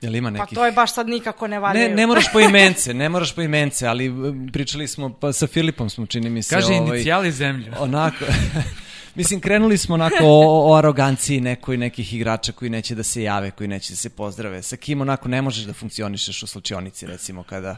[0.01, 0.55] Jel ima Pa nekih?
[0.55, 1.89] to je baš sad nikako ne valjaju.
[1.89, 5.47] Ne, ne moraš po imence, ne moraš po imence, ali m, pričali smo, pa sa
[5.47, 6.55] Filipom smo, čini mi se.
[6.55, 7.73] Kaže ovaj, inicijali zemlju.
[7.79, 8.25] Onako,
[9.15, 13.51] mislim, krenuli smo onako o, o aroganciji nekoj nekih igrača koji neće da se jave,
[13.51, 14.63] koji neće da se pozdrave.
[14.63, 17.77] Sa kim onako ne možeš da funkcionišeš u slučionici, recimo, kada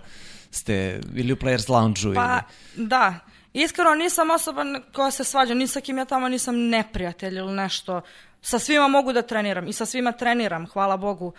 [0.51, 2.41] ste ili u Players Lounge-u Pa,
[2.77, 2.87] ili...
[2.87, 3.15] da.
[3.53, 8.01] Iskreno nisam osoba koja se svađa, ni sa kim ja tamo nisam neprijatelj ili nešto.
[8.43, 11.33] Sa svima mogu da treniram i sa svima treniram, hvala Bogu.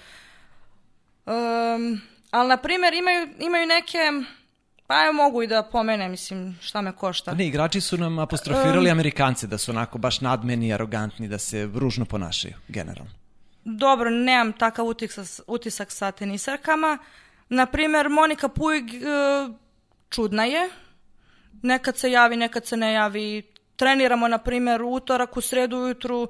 [1.26, 2.01] Um,
[2.32, 3.97] ali, na primjer, imaju, imaju neke,
[4.88, 7.32] pa evo mogu i da pomenem, mislim, šta me košta.
[7.32, 11.38] Pa Ne, igrači su nam apostrofirali Amerikance da su onako baš nadmeni i arogantni, da
[11.38, 13.11] se ružno ponašaju, generalno.
[13.65, 16.97] Dobro, nemam takav utisak, utisak sa tenisarkama.
[17.49, 18.99] Na primjer, Monika Puig e,
[20.09, 20.69] čudna je.
[21.61, 23.43] Nekad se javi, nekad se ne javi.
[23.76, 26.28] Treniramo, na primjer, utorak, u sredu ujutru,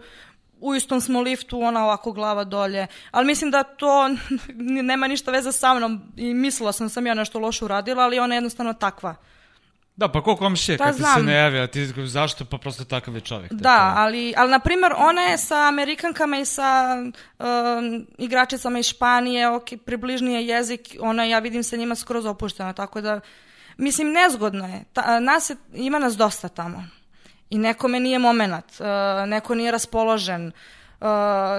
[0.64, 2.88] u istom smo liftu, ona ovako glava dolje.
[3.12, 4.10] Ali mislim da to
[4.92, 8.36] nema ništa veze sa mnom i mislila sam sam ja nešto loše uradila, ali ona
[8.36, 9.16] je jednostavno takva.
[9.96, 11.26] Da, pa ko komšije Pa kad ti se znam.
[11.26, 13.54] ne javi, a ti zašto, pa prosto takav je čovjek.
[13.54, 14.00] Da, tako.
[14.00, 19.68] ali, ali na primjer ona je sa Amerikankama i sa um, igračicama iz Španije, ok,
[19.86, 23.20] približnije jezik, ona ja vidim se njima skroz opuštena, tako da
[23.78, 24.84] mislim nezgodno je.
[24.94, 26.84] Ta, nas je, ima nas dosta tamo.
[27.54, 30.46] I nekome nije moment, uh, neko nije raspoložen.
[30.48, 31.08] Uh,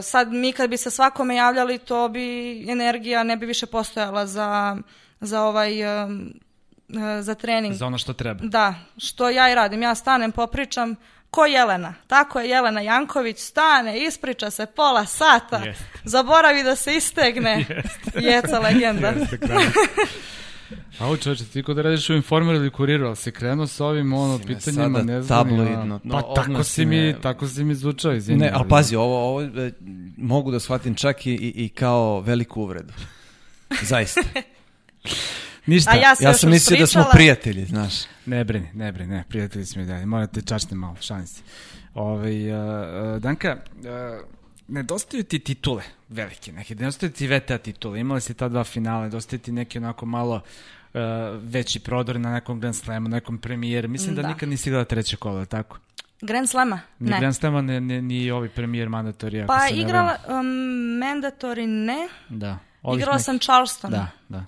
[0.03, 4.77] sad mi kad bi se svakome javljali, to bi energija ne bi više postojala za,
[5.21, 6.35] za ovaj um,
[7.21, 7.75] za trening.
[7.75, 8.41] Za ono što treba.
[8.43, 9.83] Da, što ja i radim.
[9.83, 10.97] Ja stanem, popričam,
[11.31, 11.95] ko Jelena.
[12.07, 15.85] Tako je Jelena Janković, stane, ispriča se pola sata, Jeste.
[16.05, 17.65] zaboravi da se istegne.
[18.29, 19.13] Jeca legenda.
[19.41, 19.65] Kralj.
[20.99, 23.87] A u čoveče, ti kod da radiš u informeru ili kuriru, ali si krenuo sa
[23.87, 25.29] ovim ono, Si pitanjima, ne znam.
[25.39, 28.41] tabloidno, Pa no, tako si mi, me- tako si mi zvučao, izvini.
[28.41, 29.73] Ne, ali pazi, ovo, ovo e,
[30.17, 32.93] mogu da shvatim čak i, i, i kao veliku uvredu.
[33.83, 34.21] Zaista.
[35.67, 37.95] Ništa, A ja Ja sam mislio da smo prijatelji, znaš.
[38.27, 41.43] ne brini, ne brini, ne, prijatelji smo i dalje, morate čačne malo, šalim se.
[41.95, 43.85] Ove, uh, Danka, uh,
[44.69, 49.41] nedostaju ti titule velike, neke, nedostaju ti VTA titule, imali si ta dva finale, nedostaju
[49.41, 51.01] ti neki onako malo uh,
[51.35, 54.29] veći prodor na nekom Grand Slamu, na nekom premijeru, mislim da, Da.
[54.29, 55.79] nikad nisi igrala treće kolo, tako?
[56.21, 56.81] Grand Slema?
[56.99, 57.19] Ni Ne.
[57.19, 60.47] Grand Slama, ni, ni, ni ovi premijer mandatori, ako Pa se ne igrala, um,
[60.99, 62.09] mandatory ne.
[62.29, 62.59] Da.
[62.95, 63.91] Igrala nekih- sam Charleston.
[63.91, 64.45] Da, da.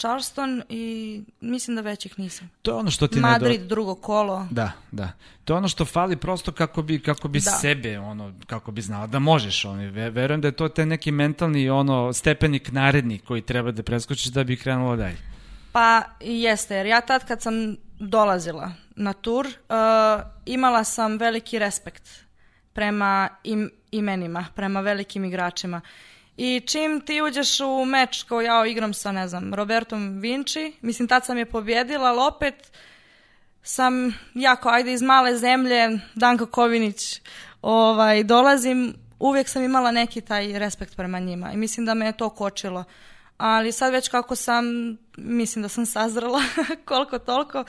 [0.00, 0.84] Charleston i
[1.40, 2.50] mislim da većih nisam.
[2.62, 4.46] To je ono što ti Madrid, drugo kolo.
[4.50, 5.12] Da, da.
[5.44, 7.50] To je ono što fali prosto kako bi, kako bi Da.
[7.50, 9.64] sebe, ono, kako bi znala da možeš.
[9.64, 13.82] Ono, Ve- verujem da je to te neki mentalni ono, stepenik naredni koji treba da
[13.82, 15.16] preskočiš da bi krenulo dalje.
[15.72, 17.54] Pa jeste, jer ja tad kad sam
[17.98, 19.52] dolazila na tur, uh,
[20.46, 22.08] imala sam veliki respekt
[22.72, 25.80] prema im, imenima, prema velikim igračima.
[26.36, 31.08] I čim ti uđeš u meč kao ja igram sa, ne znam, Robertom Vinci, mislim
[31.08, 32.72] tad sam je pobjedila, ali opet
[33.62, 37.20] sam jako, ajde iz male zemlje, Danko Kovinić,
[37.62, 42.16] ovaj, dolazim, uvijek sam imala neki taj respekt prema njima i mislim da me je
[42.16, 42.84] to kočilo.
[43.38, 44.64] Ali sad već kako sam,
[45.16, 46.42] mislim da sam sazrela
[46.88, 47.64] koliko toliko,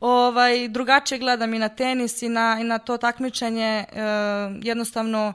[0.00, 4.02] ovaj, drugačije gledam i na tenis i na, i na to takmičenje, e,
[4.62, 5.32] jednostavno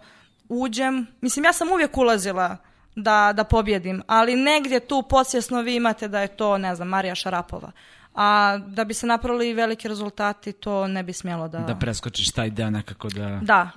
[0.60, 2.58] uđem, mislim ja sam uvijek ulazila
[2.96, 7.16] da, da pobjedim, ali negdje tu podsvjesno vi imate da je to, ne znam, Marija
[7.16, 7.72] Šarapova.
[8.16, 11.60] A da bi se napravili veliki rezultati, to ne bi smjelo da...
[11.60, 13.70] Da preskočiš taj deo nekako da, Da,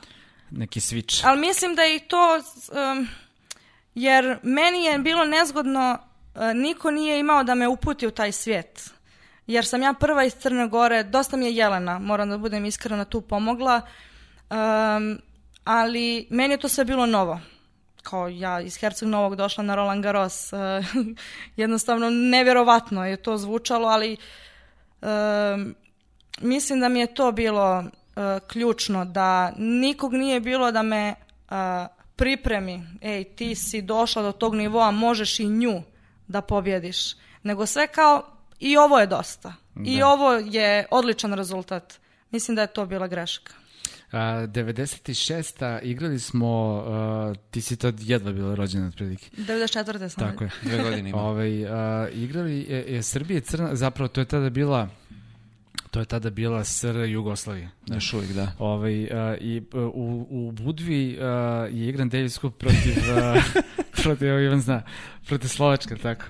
[0.51, 1.27] neki switch.
[1.27, 2.41] ali mislim da je i to,
[2.93, 3.09] um,
[3.95, 5.99] jer meni je bilo nezgodno,
[6.35, 8.91] uh, niko nije imao da me uputi u taj svijet.
[9.47, 13.05] Jer sam ja prva iz Crne Gore, dosta mi je Jelena, moram da budem iskrena,
[13.05, 13.81] tu pomogla,
[14.51, 15.19] um,
[15.65, 17.41] ali meni je to sve bilo novo.
[18.03, 20.59] Kao ja iz Herceg Novog došla na Roland Garros, uh,
[21.57, 24.17] jednostavno nevjerovatno je to zvučalo, ali
[25.03, 25.75] um,
[26.41, 27.85] mislim da mi je to bilo uh,
[28.47, 31.15] ključno, da nikog nije bilo da me
[31.51, 31.57] uh,
[32.17, 35.83] pripremi, ej ti si došla do tog nivoa, možeš i nju
[36.27, 38.27] da pobjediš, nego sve kao
[38.61, 39.55] i ovo je dosta.
[39.85, 42.01] I ovo je odličan rezultat.
[42.31, 43.53] Mislim da je to bila greška.
[44.15, 45.81] A, 96.
[45.83, 49.31] igrali smo, a, ti si to jedva bila rođena otprilike.
[49.37, 50.09] 94.
[50.09, 50.31] sam.
[50.31, 50.51] Tako je.
[50.63, 51.23] Dve godine ima.
[51.29, 54.89] Ovaj, a, igrali je, je Srbija i Crna, zapravo to je tada bila
[55.91, 57.69] to je tada bila SR Jugoslavija.
[57.87, 58.53] Još uvijek, da.
[58.59, 61.25] Ovaj, a, I a, u, u Budvi a,
[61.73, 63.41] je igran Davis Cup protiv, a,
[64.03, 64.83] protiv, evo Ivan zna,
[65.27, 66.25] protiv Slovačka, tako.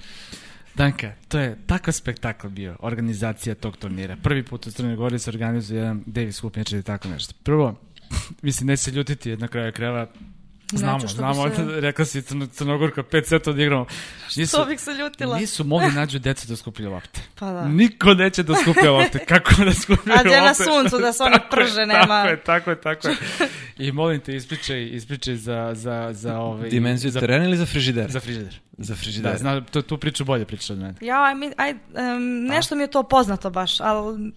[0.74, 4.16] Danka, to je takav spektakl bio, organizacija tog turnira.
[4.22, 7.34] Prvi put u Crnoj Gori se organizuje jedan Davis Cup, je tako nešto.
[7.42, 7.80] Prvo,
[8.42, 10.06] mislim, neće se ljutiti, na kraju krajeva
[10.68, 13.86] Znamo, što bi znamo, se- rekla si Crno, Crnogorka, pet seta odigramo.
[14.36, 15.38] Nisu, To bih se ljutila.
[15.38, 17.20] nisu mogli nađu decu da skupljaju lopte.
[17.34, 17.68] Pa da.
[17.68, 19.18] Niko neće da skuplja lopte.
[19.28, 20.48] Kako da skupljaju A gdje lopte?
[20.48, 23.16] na suncu da se oni Tako je, prže, nema- Tako je, tako je, tako je.
[23.78, 26.70] I molim te, ispričaj, ispričaj za, za, za ovaj...
[26.70, 28.10] Dimenziju za, terena ili za frižider?
[28.10, 28.60] Za frižider.
[28.78, 29.32] Za frižider.
[29.32, 30.94] Da, zna, to, tu priču bolje pričaš od mene.
[31.00, 31.78] Ja, aj, aj, em,
[32.44, 34.32] nešto mi je to poznato baš, ali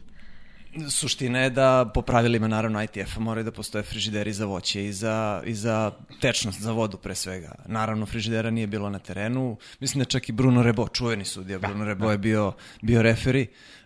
[0.89, 5.41] Suština je da po pravilima naravno ITF-a moraju da postoje frižideri za voće i za,
[5.45, 7.55] i za tečnost, za vodu pre svega.
[7.65, 9.57] Naravno frižidera nije bilo na terenu.
[9.79, 13.76] Mislim da čak i Bruno Rebo, čuveni sudija, Bruno Rebo je bio, bio referi uh,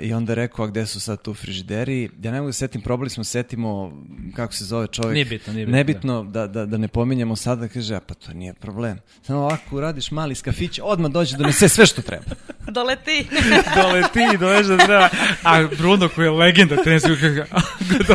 [0.00, 2.10] i onda rekao, a gde su sad tu frižideri?
[2.22, 3.92] Ja ne mogu da se setim, probali smo, setimo
[4.36, 5.14] kako se zove čovjek.
[5.14, 8.32] Nije bitno, nije bitno, Nebitno da, da, da ne pominjemo sada, kaže, a pa to
[8.32, 8.98] nije problem.
[9.22, 12.24] Samo ovako uradiš mali iz kafića, odmah dođe donese sve što treba.
[12.78, 13.26] doleti.
[13.76, 15.08] Dole ti, doleš da treba.
[15.42, 17.44] A Bruno koji je legenda trenerskog, kaže,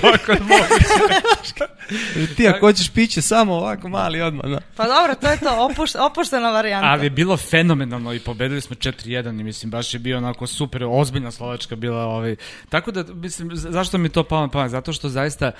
[0.04, 1.66] ovako moguće.
[2.38, 4.46] Ti ako hoćeš piće, samo ovako mali odmah.
[4.46, 4.60] Da.
[4.76, 6.88] Pa dobro, to je to, opuš, opuštena varijanta.
[6.88, 10.84] Ali je bilo fenomenalno i pobedili smo 4-1 i mislim baš je bio onako super,
[11.22, 12.36] ozbiljna Slovačka bila ovaj.
[12.69, 14.72] Tako da mislim za- zašto mi to palo na pamet?
[14.72, 15.51] Zato što zaista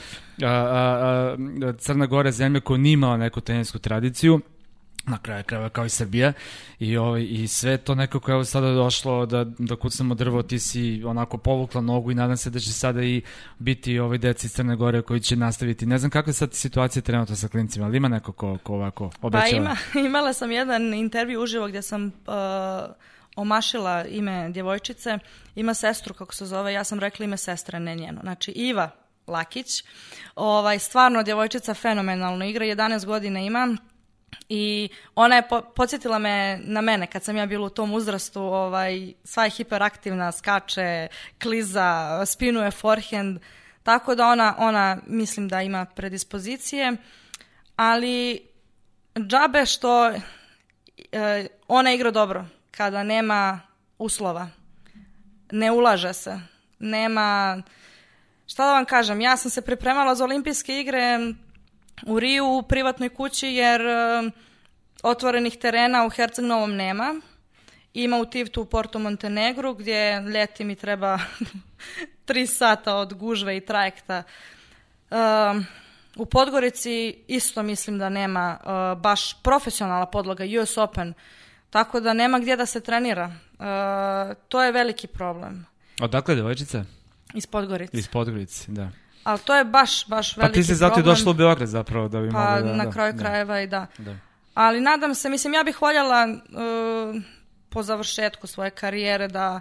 [0.41, 1.36] a, a,
[1.68, 4.41] a, Crna Gora je zemlja koja nije imala neku tenisku tradiciju
[5.07, 6.34] na kraju krajeva kao i Srbija
[6.80, 11.03] i ovaj i sve to nekako evo sada došlo da da kucamo drvo ti si
[11.05, 13.22] onako povukla nogu i nadam se da će sada i
[13.59, 15.86] biti ovaj deci iz Crne Gore koji će nastaviti.
[15.86, 19.09] Ne znam kakva je sad situacija trenutno sa klincima, ali ima neko ko, ko ovako
[19.22, 19.49] obećava.
[19.49, 19.76] Pa ima,
[20.07, 22.12] imala sam jedan intervju uživo gdje sam uh,
[23.36, 25.18] omašila ime djevojčice.
[25.56, 28.22] Ima sestru, kako se zove, ja sam rekla ime sestre, ne njeno.
[28.22, 28.90] Znači Iva
[29.28, 29.84] Lakić.
[30.36, 33.78] Ovaj, stvarno djevojčica fenomenalno igra, 11 godina ima.
[34.50, 38.42] I ona je po, podsjetila me na mene kad sam ja bila u tom uzrastu,
[38.42, 41.08] ovaj, sva je hiperaktivna, skače,
[41.42, 43.40] kliza, spinuje forehand,
[43.84, 46.98] tako da ona, ona mislim da ima predispozicije,
[47.76, 48.42] ali
[49.20, 50.12] džabe što
[51.12, 53.62] e, ona igra dobro kada nema
[53.98, 54.48] uslova,
[55.52, 56.40] ne ulaže se,
[56.80, 57.62] nema,
[58.48, 61.20] šta da vam kažem, ja sam se pripremala za olimpijske igre
[62.06, 64.32] u Riju u privatnoj kući jer e,
[65.04, 67.16] otvorenih terena u Herceg Novom nema.
[67.94, 71.20] Ima u Tivtu u Porto Montenegru gdje ljeti mi treba
[72.26, 74.24] tri sata od gužve i trajekta.
[75.12, 75.66] Um,
[76.16, 81.14] u Podgorici isto mislim da nema uh, baš profesionalna podloga US Open,
[81.72, 83.26] tako da nema gdje da se trenira.
[83.26, 83.66] Uh,
[84.48, 85.66] to je veliki problem
[86.02, 86.86] Odakle je devojčica?
[87.34, 87.98] iz Podgorice.
[87.98, 88.90] Iz Podgorice, da.
[89.24, 91.16] Ali to je baš, baš Pa veliki ti si zato i problem.
[91.16, 92.76] došla u Beograd zapravo da bi Pa mogla da...
[92.76, 93.20] na da, kraju da.
[93.20, 93.88] krajeva i da.
[93.98, 94.16] Da.
[94.54, 97.22] Ali nadam se, mislim, ja bih voljela uh,
[97.70, 99.60] po završetku svoje karijere da,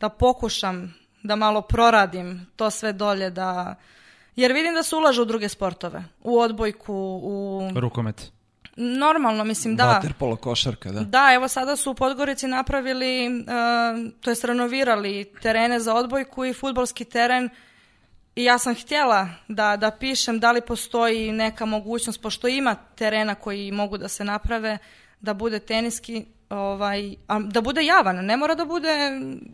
[0.00, 3.74] da pokušam da malo proradim to sve dolje, da...
[4.36, 6.04] Jer vidim da se ulaže u druge sportove.
[6.22, 7.60] U odbojku, u...
[7.74, 8.32] Rukomet.
[8.76, 10.00] Normalno, mislim, da.
[10.02, 11.00] Waterpolo košarka, da.
[11.00, 16.52] Da, evo sada su u Podgorici napravili, uh, to jest renovirali terene za odbojku i
[16.52, 17.50] futbolski teren
[18.36, 23.34] i ja sam htjela da, da pišem da li postoji neka mogućnost, pošto ima terena
[23.34, 24.78] koji mogu da se naprave,
[25.20, 29.10] da bude teniski, ovaj, a da bude javan, ne mora da bude,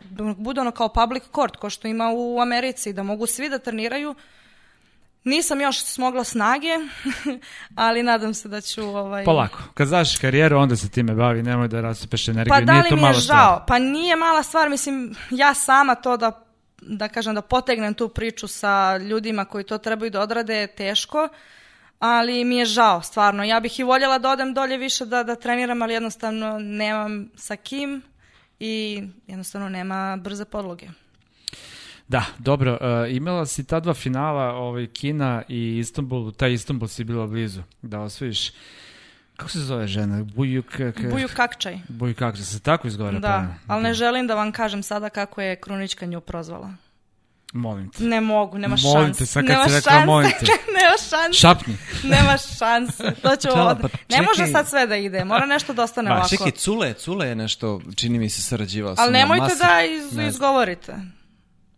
[0.09, 3.59] da bude ono kao public court, ko što ima u Americi, da mogu svi da
[3.59, 4.15] treniraju.
[5.23, 6.69] Nisam još smogla snage,
[7.75, 8.83] ali nadam se da ću...
[8.83, 9.59] Ovaj, Polako.
[9.73, 12.49] Kad znaš karijeru, onda se time bavi, nemoj da rasipeš energiju.
[12.49, 13.21] pa da Nije li to mi je mala žao?
[13.21, 13.61] stvar.
[13.67, 16.45] Pa nije mala stvar, mislim, ja sama to da,
[16.81, 21.27] da kažem, da potegnem tu priču sa ljudima koji to trebaju da odrade je teško,
[21.99, 23.43] ali mi je žao, stvarno.
[23.43, 27.55] Ja bih i voljela da odem dolje više da, da treniram, ali jednostavno nemam sa
[27.55, 28.01] kim
[28.59, 30.87] i jednostavno nema brze podloge.
[32.07, 32.71] Da, dobro.
[32.81, 36.31] Uh, imala si ta dva finala, ovaj, Kina i Istanbul.
[36.31, 38.51] Taj Istanbul si bila blizu da osvojiš.
[39.37, 40.23] Kako se zove žena?
[40.23, 40.65] Bujuk...
[40.67, 41.09] K...
[41.11, 41.79] Buju kakčaj.
[41.87, 43.19] Bujuk kako se tako izgovara?
[43.19, 43.55] Da, pravno?
[43.67, 46.73] ali ne želim da vam kažem sada kako je Krunička nju prozvala.
[47.53, 48.03] Molim te.
[48.03, 48.97] Ne mogu, nema šanse.
[48.97, 50.05] Molim te, sad kad nema si rekla, šanse.
[50.05, 50.45] molim te.
[50.45, 51.39] nema šanse.
[51.39, 51.77] Šapni.
[52.15, 53.11] Nema šanse.
[53.21, 53.77] To ću Da, od...
[53.81, 55.25] pa Ne može sad sve da ide.
[55.25, 56.29] Mora nešto da ostane Ma, ovako.
[56.29, 60.15] Čekaj, Cule, Cule je nešto, čini mi se, sarađivao sa Ali nemojte Masa- da iz,
[60.15, 60.95] ne izgovorite.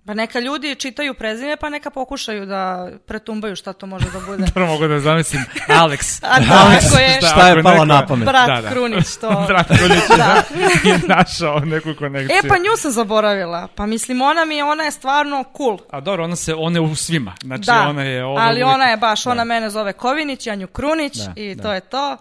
[0.05, 4.45] Pa neka ljudi čitaju prezime, pa neka pokušaju da pretumbaju šta to može da bude.
[4.53, 6.19] Prvo mogu da zamislim Alex.
[6.31, 8.25] A da, ako je Šta, Šta je palo na pamet?
[8.25, 8.69] brat Da, da.
[8.69, 9.29] Krunić, to...
[9.47, 10.43] Brat Krunić Da.
[10.83, 12.37] je našao neku konekciju.
[12.37, 13.67] E, pa nju sam zaboravila.
[13.67, 15.77] Pa mislim, ona mi je, ona je stvarno cool.
[15.91, 17.33] A dobro, ona se, ona je u svima.
[17.43, 19.43] Znači, da, ona je ovo ali uvijek- ona je baš, ona Da.
[19.43, 21.63] mene zove Kovinić, ja nju Krunić Da, i da.
[21.63, 22.17] to je to.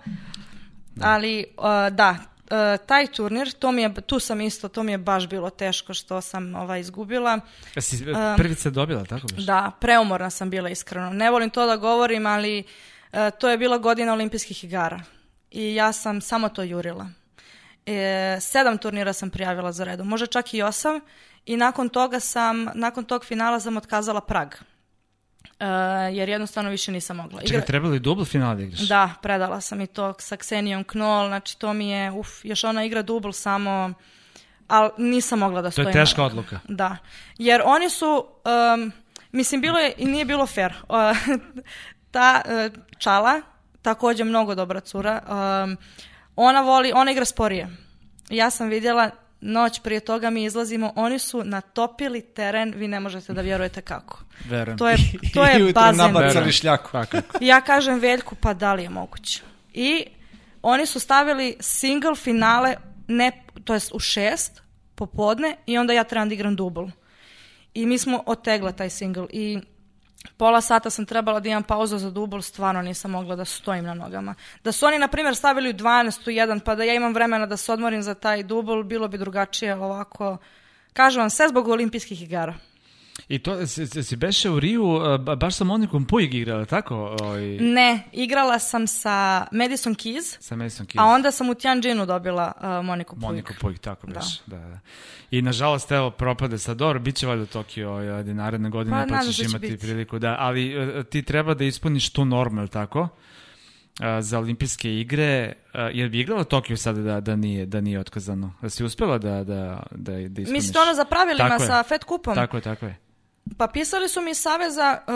[1.00, 2.16] Ali, uh, da,
[2.50, 5.94] uh, taj turnir, to mi je, tu sam isto, to mi je baš bilo teško
[5.94, 7.40] što sam ovaj, izgubila.
[7.74, 8.04] Jesi
[8.36, 9.44] prvi se dobila, tako baš?
[9.44, 11.10] Da, preumorna sam bila iskreno.
[11.10, 12.64] Ne volim to da govorim, ali
[13.12, 15.00] e, to je bila godina olimpijskih igara.
[15.50, 17.06] I ja sam samo to jurila.
[17.86, 21.00] E, sedam turnira sam prijavila za redom, možda čak i osam.
[21.46, 24.54] I nakon toga sam, nakon tog finala sam otkazala Prag.
[25.60, 25.66] E,
[26.12, 27.40] jer jednostavno više nisam mogla.
[27.40, 28.80] Čekaj, trebalo je dubl final da igraš?
[28.80, 32.84] Da, predala sam i to sa Ksenijom Knoll, znači to mi je, uf, još ona
[32.84, 33.92] igra dubl samo,
[34.68, 35.88] ali nisam mogla da To stojim.
[35.88, 36.60] je teška odluka.
[36.68, 36.96] Da,
[37.38, 38.26] jer oni su,
[38.74, 38.92] um,
[39.32, 40.72] mislim, bilo je i nije bilo fair.
[40.88, 40.96] Uh,
[42.10, 43.40] ta uh, Čala,
[43.82, 45.20] također mnogo dobra cura,
[45.64, 45.76] um,
[46.36, 47.68] ona voli, ona igra sporije.
[48.30, 49.10] Ja sam vidjela,
[49.44, 54.24] noć prije toga mi izlazimo, oni su natopili teren, vi ne možete da vjerujete kako.
[54.48, 54.78] Verujem.
[54.78, 54.96] To je,
[55.34, 55.96] to I je ujutro bazen.
[56.12, 56.98] nabacali šljaku.
[57.40, 59.42] I ja kažem Veljku, pa da li je moguće?
[59.72, 60.04] I
[60.62, 62.76] oni su stavili single finale,
[63.08, 63.32] ne,
[63.64, 64.62] to jest u šest
[64.94, 66.84] popodne i onda ja trebam da igram dubl.
[67.74, 69.58] I mi smo otegla taj single i
[70.36, 73.94] pola sata sam trebala da imam pauzu za dubl, stvarno nisam mogla da stojim na
[73.94, 74.34] nogama.
[74.64, 77.46] Da su oni, na primjer, stavili u 12 u 1, pa da ja imam vremena
[77.46, 80.36] da se odmorim za taj dubl, bilo bi drugačije ovako.
[80.92, 82.54] Kažem vam, sve zbog olimpijskih igara.
[83.28, 84.84] I to, si, si- si beše u Riju,
[85.18, 87.16] ba- baš sa Monikom Puig igrala, tako?
[87.22, 90.98] Oj, Ne, igrala sam sa Madison Keys, sa Mason Keys.
[90.98, 93.22] A onda sam u Tianjinu dobila uh, Moniku Puig.
[93.22, 94.12] Moniku Puig, tako Da.
[94.12, 94.40] beš.
[94.46, 94.56] Da.
[94.58, 94.78] Da,
[95.30, 96.76] I nažalost, evo, propade sad.
[96.76, 99.66] Dobro, bit će valjda Tokio ovaj, naredne godine, Pa, pa, ćeš se da će imati
[99.66, 99.80] biti.
[99.80, 100.18] priliku.
[100.18, 100.64] Da, ali
[100.98, 103.08] uh, ti treba da ispuniš tu normu, jel tako?
[104.20, 105.52] Za olimpijske igre,
[105.92, 108.52] jer bi igrala Tokio sada da, da, nije, da nije otkazano?
[108.62, 110.48] Da si uspjela da, da, da, da ispuniš?
[110.50, 111.66] Mislite ono za pravilima Tako je.
[111.66, 112.34] sa Fed kupom?
[112.34, 112.96] Tako je, tako je.
[113.56, 115.14] Pa pisali su mi iz Saveza, uh,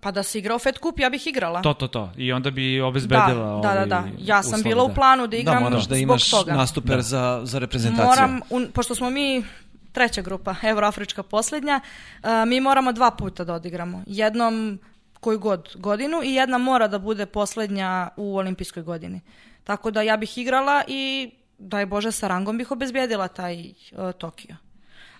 [0.00, 1.62] pa da se igra u Fed kup, ja bih igrala.
[1.62, 2.10] To, to, to.
[2.16, 4.04] I onda bi obezbedila da, da, da, da.
[4.18, 4.94] Ja sam bila u da.
[4.94, 6.54] planu da Da, igram moraš da zbog imaš toga.
[6.54, 7.02] nastuper Da.
[7.02, 8.06] za, za reprezentaciju.
[8.06, 9.44] Moram, un- pošto smo mi
[9.92, 11.80] treća grupa, Euroafrička posljednja,
[12.22, 14.02] uh, mi moramo dva puta da odigramo.
[14.06, 14.78] Jednom
[15.20, 19.20] koju god godinu i jedna mora da bude posljednja u olimpijskoj godini.
[19.64, 24.56] Tako da ja bih igrala i daj Bože sa rangom bih obezbijedila taj uh, Tokio.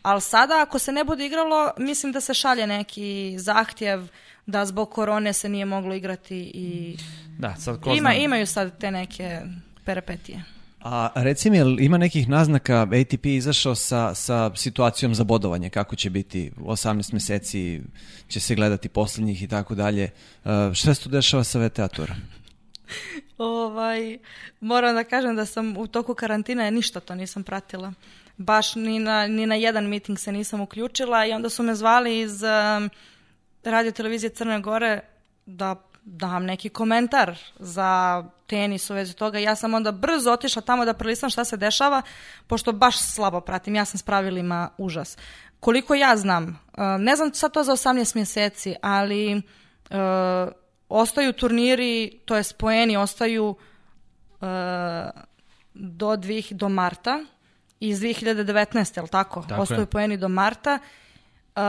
[0.02, 4.08] Ali sada ako se ne bude igralo, mislim da se šalje neki zahtjev
[4.46, 6.96] da zbog korone se nije moglo igrati i
[7.38, 9.40] Da, sad ko ima, imaju sad te neke
[9.84, 10.44] perepetije.
[10.84, 16.10] A reci mi, ima nekih naznaka, ATP izašao sa, sa situacijom za bodovanje, kako će
[16.10, 17.80] biti, 18 mjeseci
[18.28, 20.02] će se gledati posljednjih i tako dalje.
[20.44, 22.16] E, Šta se tu dešava sa VTA turom?
[23.38, 24.18] Ovaj,
[24.60, 27.92] moram da kažem da sam u toku karantina ništa to nisam pratila.
[28.44, 32.20] Baš ni na, ni na jedan miting se nisam uključila i onda su me zvali
[32.20, 32.90] iz um,
[33.64, 35.00] radio televizije Crne Gore
[35.46, 39.38] da dam neki komentar za tenis u vezi toga.
[39.38, 42.02] Ja sam onda brzo otišla tamo da prelistam šta se dešava,
[42.46, 43.74] pošto baš slabo pratim.
[43.74, 45.16] Ja sam s pravilima užas.
[45.60, 50.52] Koliko ja znam, uh, ne znam sad to za 18 mjeseci, ali uh,
[50.88, 54.48] ostaju turniri, to je spojeni, ostaju uh,
[55.74, 57.24] do, dvih, do marta
[57.88, 58.96] iz 2019.
[58.98, 59.44] jel tako?
[59.48, 59.86] Tako ostaju je.
[59.86, 60.78] poeni do marta.
[61.56, 61.62] Uh,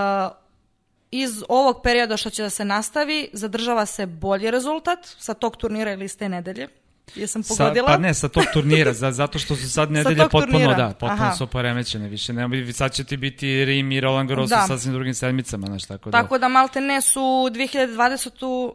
[1.11, 5.91] iz ovog perioda što će da se nastavi, zadržava se bolji rezultat sa tog turnira
[5.91, 6.67] ili iz te nedelje.
[7.15, 7.87] Jesam Sa, pogodila?
[7.87, 10.73] pa ne, sa tog turnira, za, zato što su sad nedelje potpuno, turnira.
[10.73, 11.35] da, potpuno Aha.
[11.35, 12.33] su poremećene više.
[12.33, 14.61] Ne, sad će ti biti Rim i Roland Garros Da.
[14.61, 16.21] sa sasvim drugim sedmicama, znaš, tako da.
[16.21, 18.73] Tako da malte ne su 2020.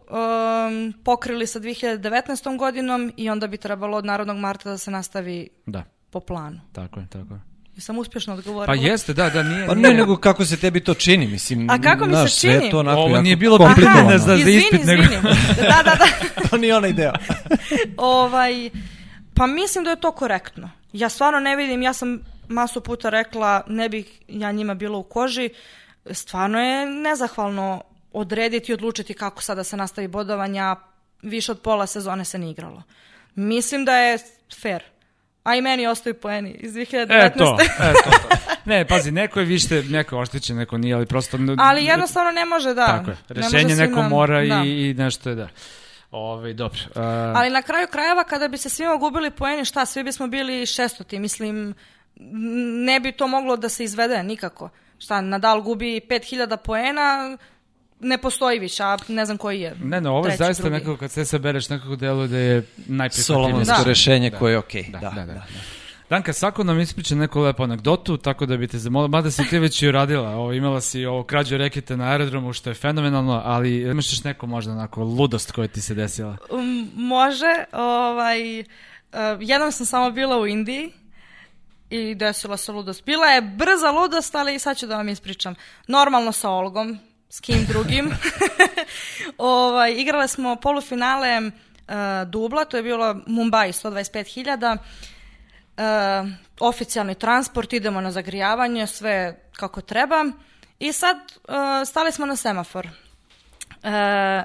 [0.88, 2.58] Um, pokrili sa 2019.
[2.58, 6.60] godinom i onda bi trebalo od Narodnog marta da se nastavi Da, po planu.
[6.72, 7.40] tako je, tako je.
[7.76, 8.66] Jesam uspješno odgovorila?
[8.66, 9.66] Pa jeste, da, da, nije...
[9.66, 11.70] Pa ne, nije- nego kako se tebi to čini, mislim.
[11.70, 12.70] A kako mi se sve čini?
[12.70, 14.00] to onako Ovo nije bilo komplikovano.
[14.00, 15.22] pitanje za- izvini, ispit, nego- izvini.
[15.56, 16.06] Da, da, da.
[16.50, 17.12] to nije onaj deo.
[17.96, 18.70] ovaj,
[19.34, 20.70] pa mislim da je to korektno.
[20.92, 25.02] Ja stvarno ne vidim, ja sam masu puta rekla, ne bih ja njima bila u
[25.02, 25.50] koži.
[26.10, 27.82] Stvarno je nezahvalno
[28.12, 30.76] odrediti i odlučiti kako sada se nastavi bodovanja.
[31.22, 32.82] Više od pola sezone se nije igralo.
[33.34, 34.18] Mislim da je
[34.62, 34.82] fair.
[35.48, 37.26] A i meni ostaju poeni iz 2019.
[37.26, 38.36] E, to, e, to, to.
[38.64, 41.38] Ne, pazi, neko je više, neko je oštećen, neko nije, ali prosto...
[41.58, 42.86] Ali jednostavno ne može da.
[42.86, 44.62] Tako je, ne rešenje neko svima- mora da.
[44.64, 45.48] i, i nešto je da.
[46.10, 46.78] Ove, dobro.
[46.90, 47.02] Uh,
[47.36, 51.18] Ali na kraju krajeva kada bi se svima gubili poeni, šta, svi bismo bili šestoti,
[51.18, 51.74] mislim,
[52.86, 54.70] ne bi to moglo da se izvede nikako.
[54.98, 57.36] šta, Nadal gubi 5000 poena,
[58.00, 59.74] ne postoji više, a ne znam koji je.
[59.82, 60.74] Ne, ne, ovo je zaista drugi.
[60.74, 63.24] nekako, kad sve sabereš, nekako deluje da je najprihvatljivije.
[63.24, 63.84] Solomonsko Da.
[63.84, 64.38] rešenje Da.
[64.38, 64.82] koje je okej.
[64.92, 65.32] Da, Da, da, da.
[65.32, 65.42] da.
[66.10, 69.58] Danka, svako nam ispriča neku lepu anegdotu, tako da bi te zamolila, mada si ti
[69.58, 73.80] već i uradila, ovo, imala si ovo krađu reketa na aerodromu, što je fenomenalno, ali
[73.80, 76.36] imaš još neko možda onako ludost koja ti se desila?
[76.50, 78.64] Um, može, ovaj, uh,
[79.40, 80.92] jednom sam samo bila u Indiji
[81.90, 83.04] i desila se ludost.
[83.04, 85.54] Bila je brza ludost, ali sad ću da vam ispričam.
[85.88, 86.98] Normalno sa Olgom,
[87.30, 88.10] s kim drugim.
[89.38, 94.76] ovaj, igrale smo polufinale uh, dubla, to je bilo Mumbai 125.000.
[95.76, 96.28] Uh,
[96.60, 100.24] oficijalni transport, idemo na zagrijavanje, sve kako treba.
[100.78, 101.54] I sad uh,
[101.86, 102.88] stali smo na semafor.
[103.82, 104.44] E,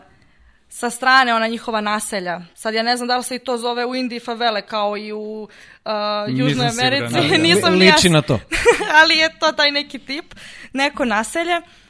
[0.70, 2.42] sa strane ona njihova naselja.
[2.56, 5.12] Sad ja ne znam da li se i to zove u Indiji favele kao i
[5.12, 5.42] u
[5.86, 5.92] uh,
[6.28, 7.16] Južnoj Nisam Americi.
[7.18, 7.38] ali da.
[7.48, 8.40] Nisam ni Liči na to.
[9.02, 10.36] ali je to taj neki tip.
[10.74, 11.58] Neko naselje.
[11.58, 11.83] Uh,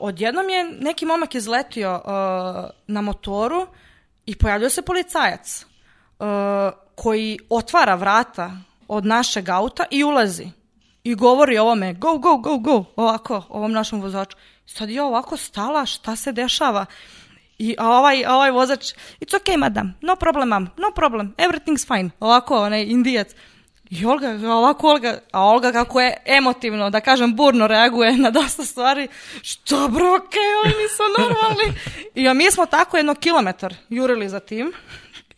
[0.00, 2.10] odjednom je neki momak izletio uh,
[2.86, 3.66] na motoru
[4.26, 5.66] i pojavljuje se policajac
[6.18, 6.26] uh,
[6.94, 8.50] koji otvara vrata
[8.88, 10.46] od našeg auta i ulazi.
[11.04, 14.36] I govori ovome, go, go, go, go, ovako, ovom našom vozaču.
[14.66, 16.86] Sad je ovako stala, šta se dešava?
[17.58, 21.86] I a ovaj, a ovaj vozač, it's okay, madam, no problem, ma'am, no problem, everything's
[21.86, 22.10] fine.
[22.20, 23.34] Ovako, onaj indijac.
[23.90, 28.64] I Olga, ovako Olga, a Olga kako je emotivno, da kažem burno reaguje na dosta
[28.64, 29.08] stvari.
[29.42, 31.80] Što bro, okej, oni nisu normalni.
[32.14, 34.72] I mi smo tako jedno kilometar jurili za tim.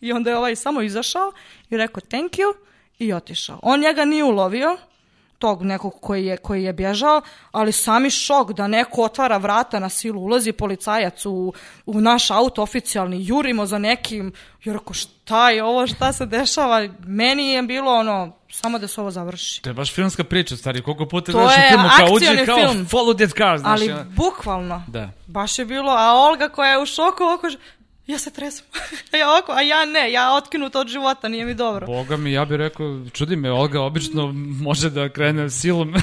[0.01, 1.31] I onda je ovaj samo izašao
[1.69, 2.53] i rekao thank you
[2.99, 3.59] i otišao.
[3.63, 4.77] On njega nije ulovio,
[5.39, 7.21] tog nekog koji je, koji je bježao,
[7.51, 11.53] ali sami šok da neko otvara vrata na silu, ulazi policajac u,
[11.85, 14.33] u naš auto oficijalni, jurimo za nekim,
[14.63, 19.01] i rekao šta je ovo, šta se dešava, meni je bilo ono, samo da se
[19.01, 19.61] ovo završi.
[19.61, 22.87] To je baš filmska priča, stari, koliko puta gledaš u filmu, kao akcioni kao film.
[22.87, 23.79] follow that car, znaš.
[23.81, 24.03] Ali ono.
[24.05, 25.09] bukvalno, Da.
[25.27, 27.47] baš je bilo, a Olga koja je u šoku, ovako,
[28.07, 28.65] ja se tresem,
[29.13, 31.87] a ja ovako, a ja ne, ja otkinuta od života, nije mi dobro.
[31.87, 34.31] Boga mi, ja bih rekao, čudi me, Olga obično
[34.61, 35.89] može da krene silom.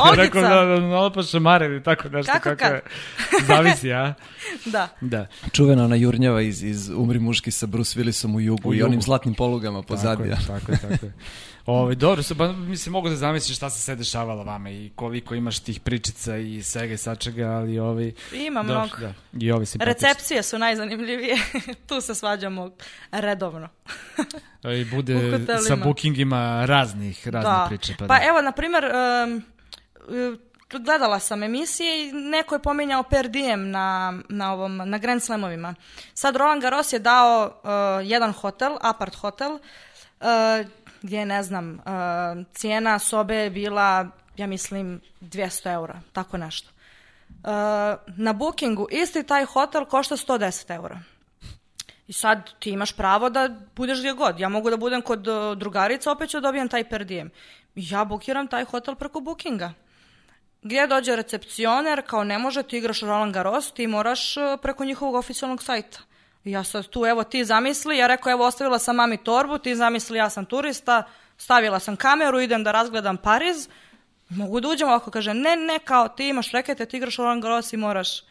[0.00, 0.14] Olgica.
[0.16, 2.32] rekao da, da nalepa šamare ili tako nešto.
[2.32, 2.72] Kako kad?
[2.72, 2.82] je.
[3.46, 4.14] Zavisi, a?
[4.64, 4.88] Da.
[5.00, 5.26] Da.
[5.52, 8.88] Čuvena ona jurnjava iz, iz Umri muški sa Bruce Willisom u jugu U i jugu.
[8.88, 10.22] onim zlatnim polugama pozadi.
[10.22, 11.12] Tako je, tako je, tako je.
[11.70, 15.34] Ovaj dobro, su, ba, mislim, mogu da zamisliš šta se sve dešavalo vama i koliko
[15.34, 18.14] imaš tih pričica i svega i sačega, ali ovi...
[18.32, 18.96] Ima Dobro, mnogo.
[18.96, 20.08] Da, i ovi simpatični.
[20.08, 21.36] Recepcije su najzanimljivije,
[21.88, 22.70] tu se svađamo
[23.12, 23.68] redovno.
[24.78, 27.66] I U bude sa bookingima raznih, raznih da.
[27.68, 27.92] priča.
[27.98, 28.26] Pa, Pa da.
[28.26, 29.42] evo, na primjer, um,
[30.78, 35.74] gledala sam emisije i neko je pominjao per diem na, na, ovom, na Grand Slamovima.
[36.14, 37.70] Sad Roland Garros je dao uh,
[38.08, 39.58] jedan hotel, apart hotel, uh,
[41.02, 46.68] gdje, ne znam, uh, cijena sobe je bila, ja mislim, 200 eura, tako nešto.
[47.28, 47.50] Uh,
[48.16, 51.00] na bookingu isti taj hotel košta 110 eura.
[52.08, 54.40] I sad ti imaš pravo da budeš gdje god.
[54.40, 57.30] Ja mogu da budem kod uh, drugarica, opet ću dobijem taj per diem.
[57.74, 59.72] Ja bukiram taj hotel preko bookinga.
[60.62, 65.14] Gdje dođe recepcioner, kao ne može, ti igraš Roland Garros, ti moraš uh, preko njihovog
[65.14, 65.98] oficijalnog sajta.
[66.44, 70.18] Ja sad tu, evo ti zamisli, ja rekao, evo ostavila sam mami torbu, ti zamisli,
[70.18, 71.02] ja sam turista,
[71.36, 73.68] stavila sam kameru, idem da razgledam Pariz,
[74.28, 77.72] mogu da uđem ovako, kaže, ne, ne, kao ti imaš rekete, ti igraš Roland Garros
[77.72, 78.22] i moraš.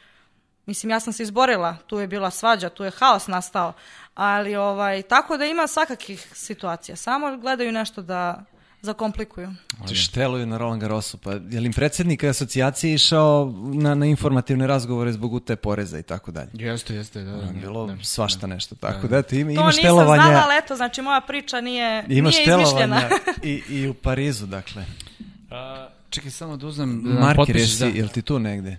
[0.65, 3.73] Mislim, ja sam se izborila, tu je bila svađa, tu je haos nastao,
[4.15, 8.43] ali ovaj, tako da ima svakakih situacija, samo gledaju nešto da
[8.81, 9.49] zakomplikuju.
[9.87, 14.67] Ti šteluju na Roland Garrosu, pa je li im predsjednik asocijacije išao na, na informativne
[14.67, 16.49] razgovore zbog ute poreza i tako dalje?
[16.53, 17.31] Jeste, jeste, da.
[17.31, 17.95] da, Bilo da.
[18.03, 21.21] svašta nešto, tako da, ti ima, To ima nisam štelovanja, znala, ali eto, znači moja
[21.21, 23.09] priča nije, ima nije izmišljena.
[23.43, 24.85] i, i u Parizu, dakle.
[25.51, 27.03] A, čekaj, samo da uzmem...
[27.03, 27.97] Da potpišeš, jesi, da.
[27.97, 28.77] jel ti tu negde?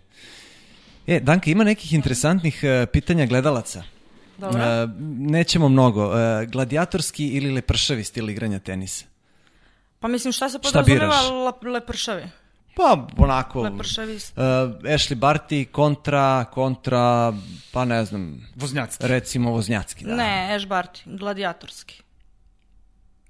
[1.06, 3.82] E, Danka, ima nekih interesantnih e, pitanja gledalaca.
[4.38, 4.62] Dobro.
[4.62, 4.88] E,
[5.18, 6.18] nećemo mnogo.
[6.18, 9.04] E, gladijatorski ili lepršavi stil igranja tenisa?
[10.00, 11.20] Pa mislim, šta se Šta podrazumeva
[11.62, 12.22] le, lepršavi?
[12.76, 13.60] Pa, onako...
[13.62, 14.14] Lepršavi.
[14.14, 14.18] E,
[14.86, 17.32] Ashley Barty kontra, kontra,
[17.72, 19.06] pa ne znam, Voznjacki.
[19.06, 20.04] recimo Voznjacki.
[20.04, 20.14] Da.
[20.14, 22.02] Ne, Ash Barty, gladijatorski.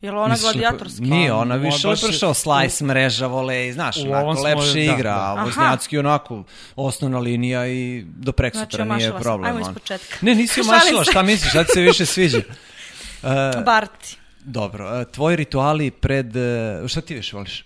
[0.00, 1.02] Je li ona Misliš gladijatorski?
[1.02, 4.72] Nije, ona ona više baš je- lepršao, slice, mreža, volej, znaš, U onako smo- lepše
[4.74, 5.20] da, igra, da.
[5.20, 5.44] a Aha.
[5.44, 6.44] Voznjacki onako
[6.76, 9.22] osnovna linija i do preksutra Znači, nije omašila sam.
[9.22, 9.46] problem.
[9.46, 9.70] Ajmo ono.
[9.70, 10.16] ispočetka.
[10.20, 12.38] Ne, nisi omašila, šta misliš, šta ti se više sviđa?
[13.22, 13.26] E,
[13.58, 14.16] Barty.
[14.45, 17.64] Dobro, e, tvoji rituali pred, e, šta ti više voliš?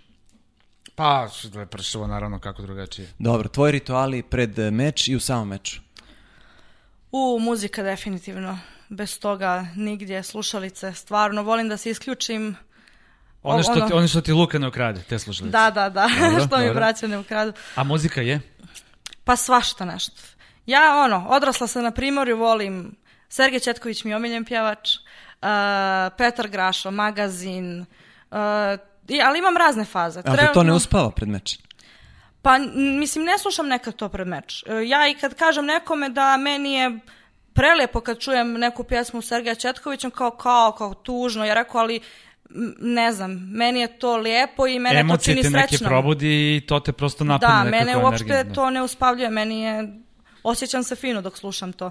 [0.94, 3.08] Pa, lepršavo, naravno, kako drugačije.
[3.18, 5.80] Dobro, tvoji rituali pred e, meč i u samom meču.
[7.12, 8.58] U, muzika definitivno.
[8.88, 10.92] Bez toga nigdje slušalice.
[10.92, 12.56] Stvarno, volim da se isključim
[13.42, 15.52] One što, ono- ti, one što ti Luka ne ukrade, te slušalice.
[15.52, 16.74] Da, da, da, Dobro, što mi dobro.
[16.74, 17.52] braća ne ukradu.
[17.74, 18.40] A muzika je?
[19.24, 20.22] Pa svašta nešto.
[20.66, 22.96] Ja, ono, odrasla sam na Primorju, volim
[23.28, 24.90] Sergej Četković mi je omiljen pjevač,
[25.44, 28.36] uh, Petar Grašo, Magazin, uh,
[29.08, 30.22] i, ali imam razne faze.
[30.26, 31.58] Ali te to ne Trenutno- uspava pred meč?
[32.42, 32.58] Pa,
[32.98, 34.64] mislim, ne slušam nekad to pred meč.
[34.66, 36.98] E, Ja i kad kažem nekome da meni je
[37.52, 42.00] prelepo kad čujem neku pjesmu Sergeja Četkovića, kao, kao, kao tužno, ja rekao, ali
[42.80, 46.60] ne znam, meni je to lijepo i mene to Emocije čini te neke probudi i
[46.60, 48.54] to te prosto napune Da, mene uopšte energijom, da.
[48.54, 50.00] to ne uspavljuje, meni je,
[50.42, 51.90] osjećam se fino dok slušam to.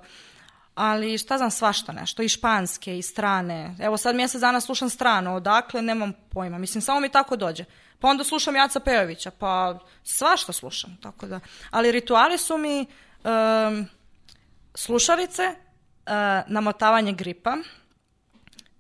[0.76, 3.76] Ali šta znam, svašta nešto, i španske, i strane.
[3.80, 6.58] Evo sad mjesec dana slušam strano, odakle, nemam pojma.
[6.58, 7.66] Mislim, samo mi tako dođe.
[8.00, 11.40] Pa onda slušam Jaca Pejovića, pa svašta slušam, tako da.
[11.70, 12.80] Ali rituali su mi
[13.24, 13.88] em,
[14.76, 15.56] slušalice, e,
[16.48, 17.58] namotavanje gripa,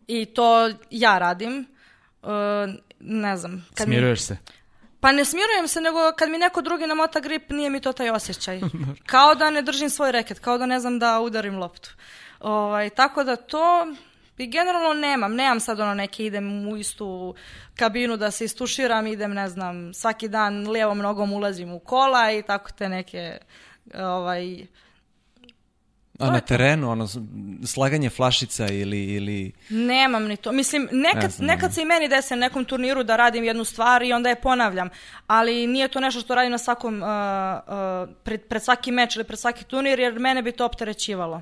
[0.08, 1.66] i to ja radim.
[2.24, 2.28] E,
[3.00, 3.66] ne znam.
[3.74, 4.38] Kad mi- Smiruješ se.
[5.04, 8.10] Pa ne smirujem se, nego kad mi neko drugi namota grip, nije mi to taj
[8.10, 8.62] osjećaj.
[9.14, 11.90] Kao da ne držim svoj reket, kao da ne znam da udarim loptu.
[12.40, 13.88] Ovaj, tako da to
[14.38, 15.36] i generalno nemam.
[15.36, 17.36] Nemam sad ono neke, idem u istu
[17.76, 22.42] kabinu da se istuširam, idem, ne znam, svaki dan lijevom nogom ulazim u kola i
[22.42, 23.38] tako te neke
[23.94, 24.68] ovaj,
[26.20, 27.08] A na terenu, ono,
[27.66, 29.04] slaganje flašica ili...
[29.04, 29.52] ili...
[29.70, 30.52] Nemam ni to.
[30.52, 33.64] Mislim, Ne nekad, znam, nekad se i meni desi na nekom turniru da radim jednu
[33.64, 34.90] stvar i onda je ponavljam.
[35.28, 39.24] Ali nije to nešto što radim na svakom, uh, uh, pred, pred svaki meč ili
[39.24, 41.36] pred svaki turnir, jer mene bi to opterećivalo.
[41.36, 41.42] Uh,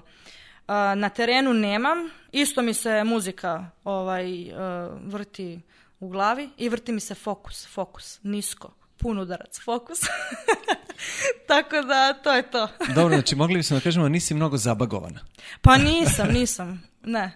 [0.96, 1.98] na terenu nemam.
[2.32, 4.58] Isto mi se muzika ovaj, uh,
[5.04, 5.62] vrti
[6.00, 8.72] u glavi i vrti mi se fokus, fokus, nisko,
[9.02, 10.00] pun udarac, fokus.
[11.48, 12.68] Tako da, to je to.
[12.96, 15.20] Dobro, znači mogli bismo da kažemo da nisi mnogo zabagovana.
[15.62, 16.84] Pa nisam, nisam.
[17.04, 17.32] Ne,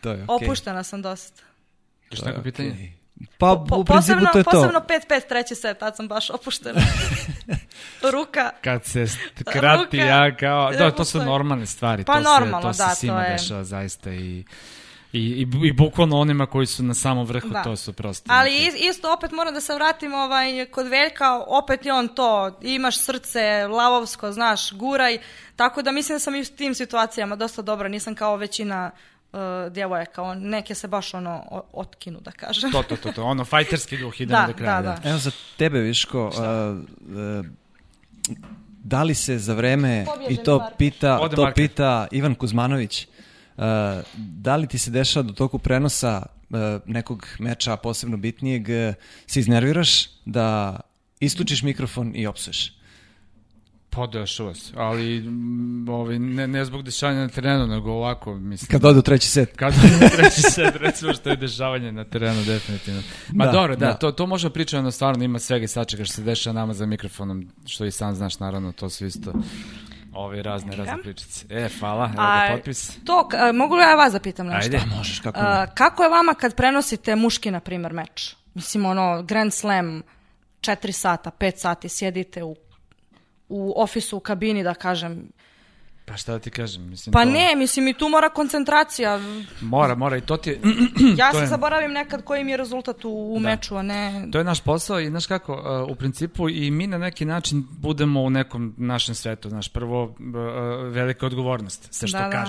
[0.00, 0.46] To je okej.
[0.46, 1.42] opuštena sam dosta.
[2.10, 2.70] Još To je pitanje?
[2.70, 2.92] okej.
[3.38, 4.50] Pa, Po- u principu posebno, to je to.
[4.50, 6.80] posebno 5-5 treći set, tad sam baš opuštena.
[8.12, 9.06] Ruka, Kad se
[9.44, 10.06] krati, Ruka.
[10.06, 10.70] ja kao...
[10.70, 12.04] Ne Da, to su normalne stvari.
[12.04, 14.44] Pa to se, normalno, to se da, svima to je- dešava zaista i...
[15.12, 17.62] I, i, i bukvalno onima koji su na samom vrhu, Da.
[17.62, 18.24] to su prosto...
[18.28, 22.58] ali neki- isto opet moram da se vratim ovaj, kod Veljka, opet je on to,
[22.62, 25.18] imaš srce, lavovsko, znaš, guraj,
[25.56, 28.90] tako da mislim da sam i u tim situacijama dosta dobra, nisam kao većina
[29.32, 29.38] uh,
[29.70, 32.72] djevojaka, on, neke se baš ono o- otkinu, da kažem.
[32.72, 34.82] To, to, to, to, ono, fajterski duh, idemo Da, do kraja.
[34.82, 35.08] da, da.
[35.08, 36.34] Evo za tebe, Viško, uh,
[37.08, 37.46] uh,
[38.76, 41.54] da li se za vreme, Pobježe i to pita, Ode to Marko.
[41.56, 43.09] pita Ivan Kuzmanović, uh,
[44.16, 48.94] da li ti se dešava do toku prenosa uh, nekog meča posebno bitnijeg, uh,
[49.26, 50.80] se iznerviraš da
[51.20, 52.76] isključiš mikrofon i opsuješ?
[53.90, 58.68] Podešava se, ali mm, ovaj, ne, ne zbog dešavanja na terenu, nego ovako, mislim.
[58.68, 59.56] Kad ode u treći set.
[59.56, 59.74] Kad
[60.16, 63.02] treći set, recimo što je dešavanje na terenu, definitivno.
[63.32, 63.94] Ma Da, dobro, da, da.
[63.94, 66.86] To, to možemo pričati, ono stvarno ima svega i svačega što se dešava nama za
[66.86, 69.32] mikrofonom, što i sam znaš, naravno, to su isto
[70.14, 71.46] ove razne, razne pričice.
[71.50, 72.98] E, hvala, evo A, ga potpis.
[73.04, 74.76] To, a, mogu li ja vas da pitam nešto?
[74.76, 74.86] Ajde.
[74.96, 75.46] Možeš, kako ne.
[75.46, 78.36] A, kako je vama kad prenosite muški, na primjer, meč?
[78.54, 80.02] Mislim, ono, Grand Slam,
[80.60, 82.56] 4 sata, 5 sati, sjedite u,
[83.48, 85.28] u ofisu, u kabini, da kažem.
[86.10, 86.88] Pa šta da ti kažem?
[86.88, 89.20] Mislim, Pa to ne, mislim, i tu mora koncentracija.
[89.60, 90.60] Mora, mora i to ti je...
[91.16, 94.28] Ja To se je- zaboravim nekad koji mi je rezultat u, u meču, a ne...
[94.32, 97.66] To je naš posao i znaš kako, uh, u principu i mi na neki način
[97.70, 100.14] budemo u nekom našem svetu, znaš, prvo uh,
[100.88, 102.44] velika odgovornost, sve što Da, da.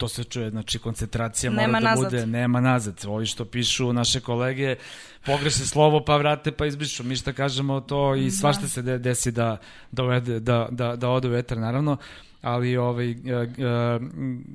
[0.00, 2.04] To se čuje, znači koncentracija Nema mora da nazad.
[2.04, 3.04] bude, nema nazad.
[3.06, 4.76] Ovi što pišu naše kolege,
[5.22, 7.04] pogreše slovo pa vrate pa izbrišu.
[7.04, 9.56] Mi što kažemo to i svašta se de- desi da,
[9.92, 11.96] da, uvede, da, da, da ode u vetar, naravno.
[12.42, 14.02] Ali ovaj, uh, uh,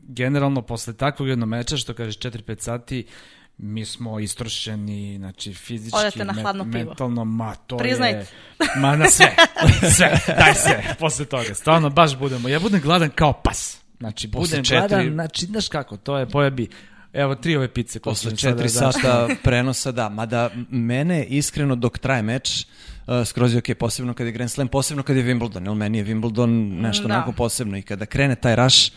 [0.08, 3.06] generalno posle takvog jednog meča, što kažeš 4-5 sati,
[3.58, 6.86] mi smo istrošeni, znači fizički, Odete na hladno pivo.
[6.86, 8.18] mentalno, ma to Priznajte.
[8.20, 8.26] je...
[8.78, 9.36] Ma na sve,
[9.96, 11.54] sve, daj sve, posle toga.
[11.56, 12.50] Stvarno, baš budemo.
[12.50, 13.85] Ja budem gladan kao pas.
[14.00, 16.68] Znači, Posle budem četiri- gladan, znači, znaš kako, to je pojabi...
[17.14, 18.00] Evo, tri ove pice.
[18.00, 18.92] Posle sam sada četiri dao.
[18.92, 20.10] sata prenosa, da.
[20.10, 22.66] Mada mene iskreno dok traje meč,
[23.08, 25.98] uh, skroz je okej, posebno kad je Grand Slam, posebno kad je Wimbledon, jer meni
[25.98, 26.48] je Wimbledon
[26.82, 27.14] nešto Da.
[27.14, 28.92] onako posebno i kada krene taj raš,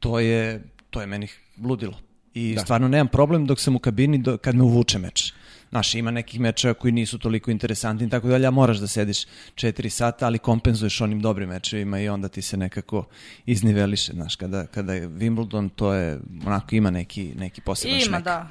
[0.00, 1.28] to je, to je meni
[1.58, 1.94] ludilo.
[2.34, 5.32] I stvarno nemam problem dok sam u kabini do, kad me uvuče meč.
[5.74, 9.24] Znaš, ima nekih mečeva koji nisu toliko interesantni, tako da, ali ja moraš da sediš
[9.54, 13.04] četiri sata, ali kompenzuješ onim dobrim mečevima i onda ti se nekako
[13.46, 18.24] izniveliše, znaš, kada, kada je Wimbledon, to je, onako ima neki, neki poseban Ima, šmek.
[18.24, 18.48] da.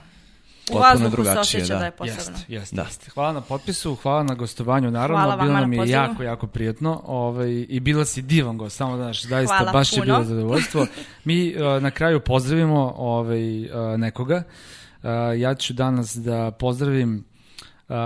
[0.72, 1.80] U vazduhu se osjeća da.
[1.80, 2.22] da, je posebno.
[2.22, 2.82] Jeste, jeste, Da.
[2.82, 3.10] jeste.
[3.12, 5.94] Hvala na potpisu, hvala na gostovanju, naravno, Hvala bilo na nam je pozivu.
[5.94, 9.94] jako, jako prijetno ovaj, i bila si divan gost, samo da znaš, zaista Hvala baš
[9.94, 10.06] je puno.
[10.06, 10.88] bilo zadovoljstvo.
[11.24, 14.36] Mi uh, na kraju pozdravimo ovaj, uh, nekoga.
[14.38, 14.83] Uh,
[15.40, 17.24] ja ću danas da pozdravim
[17.90, 18.06] a, a,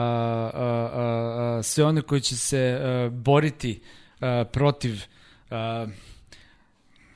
[0.53, 3.81] a, a, sve one koji će se a, boriti
[4.21, 5.01] a, protiv
[5.51, 5.87] a,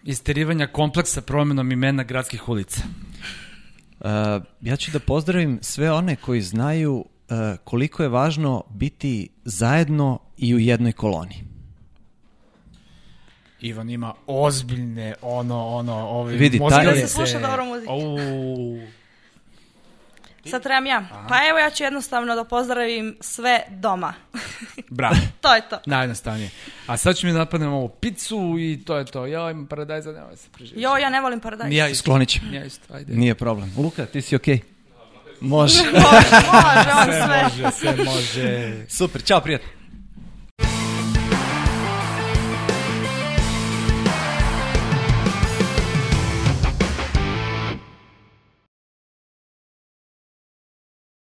[0.03, 2.82] isterivanja kompleksa promenom imena gradskih ulica.
[3.99, 4.07] Uh,
[4.61, 7.05] ja ću da pozdravim sve one koji znaju uh,
[7.63, 11.43] koliko je važno biti zajedno i u jednoj koloni.
[13.59, 17.91] Ivan ima ozbiljne ono ono ove Vidi, taj Da je- se sluša dobro muzika.
[17.91, 18.17] Au.
[20.49, 21.03] Sad trebam ja.
[21.29, 24.13] Pa evo ja ću jednostavno da pozdravim sve doma.
[24.89, 25.15] Bravo.
[25.41, 25.79] to je to.
[25.85, 26.49] Najjednostavnije.
[26.87, 29.25] A sad ću mi da napadnem ovu picu i to je to.
[29.25, 30.81] Ja imam paradajza, nemoj se preživiti.
[30.81, 31.69] Jo, ja ne volim paradajz.
[31.69, 32.01] Ni ja isto.
[32.03, 32.39] Sklonit.
[32.51, 33.13] Ni Ja isto, ajde.
[33.13, 33.73] Nije problem.
[33.77, 34.59] Luka, ti si okej?
[35.41, 35.83] Može.
[35.93, 37.43] Može, može, on sve.
[37.43, 38.85] Može, sve može.
[38.89, 39.80] Super, čao prijatelj.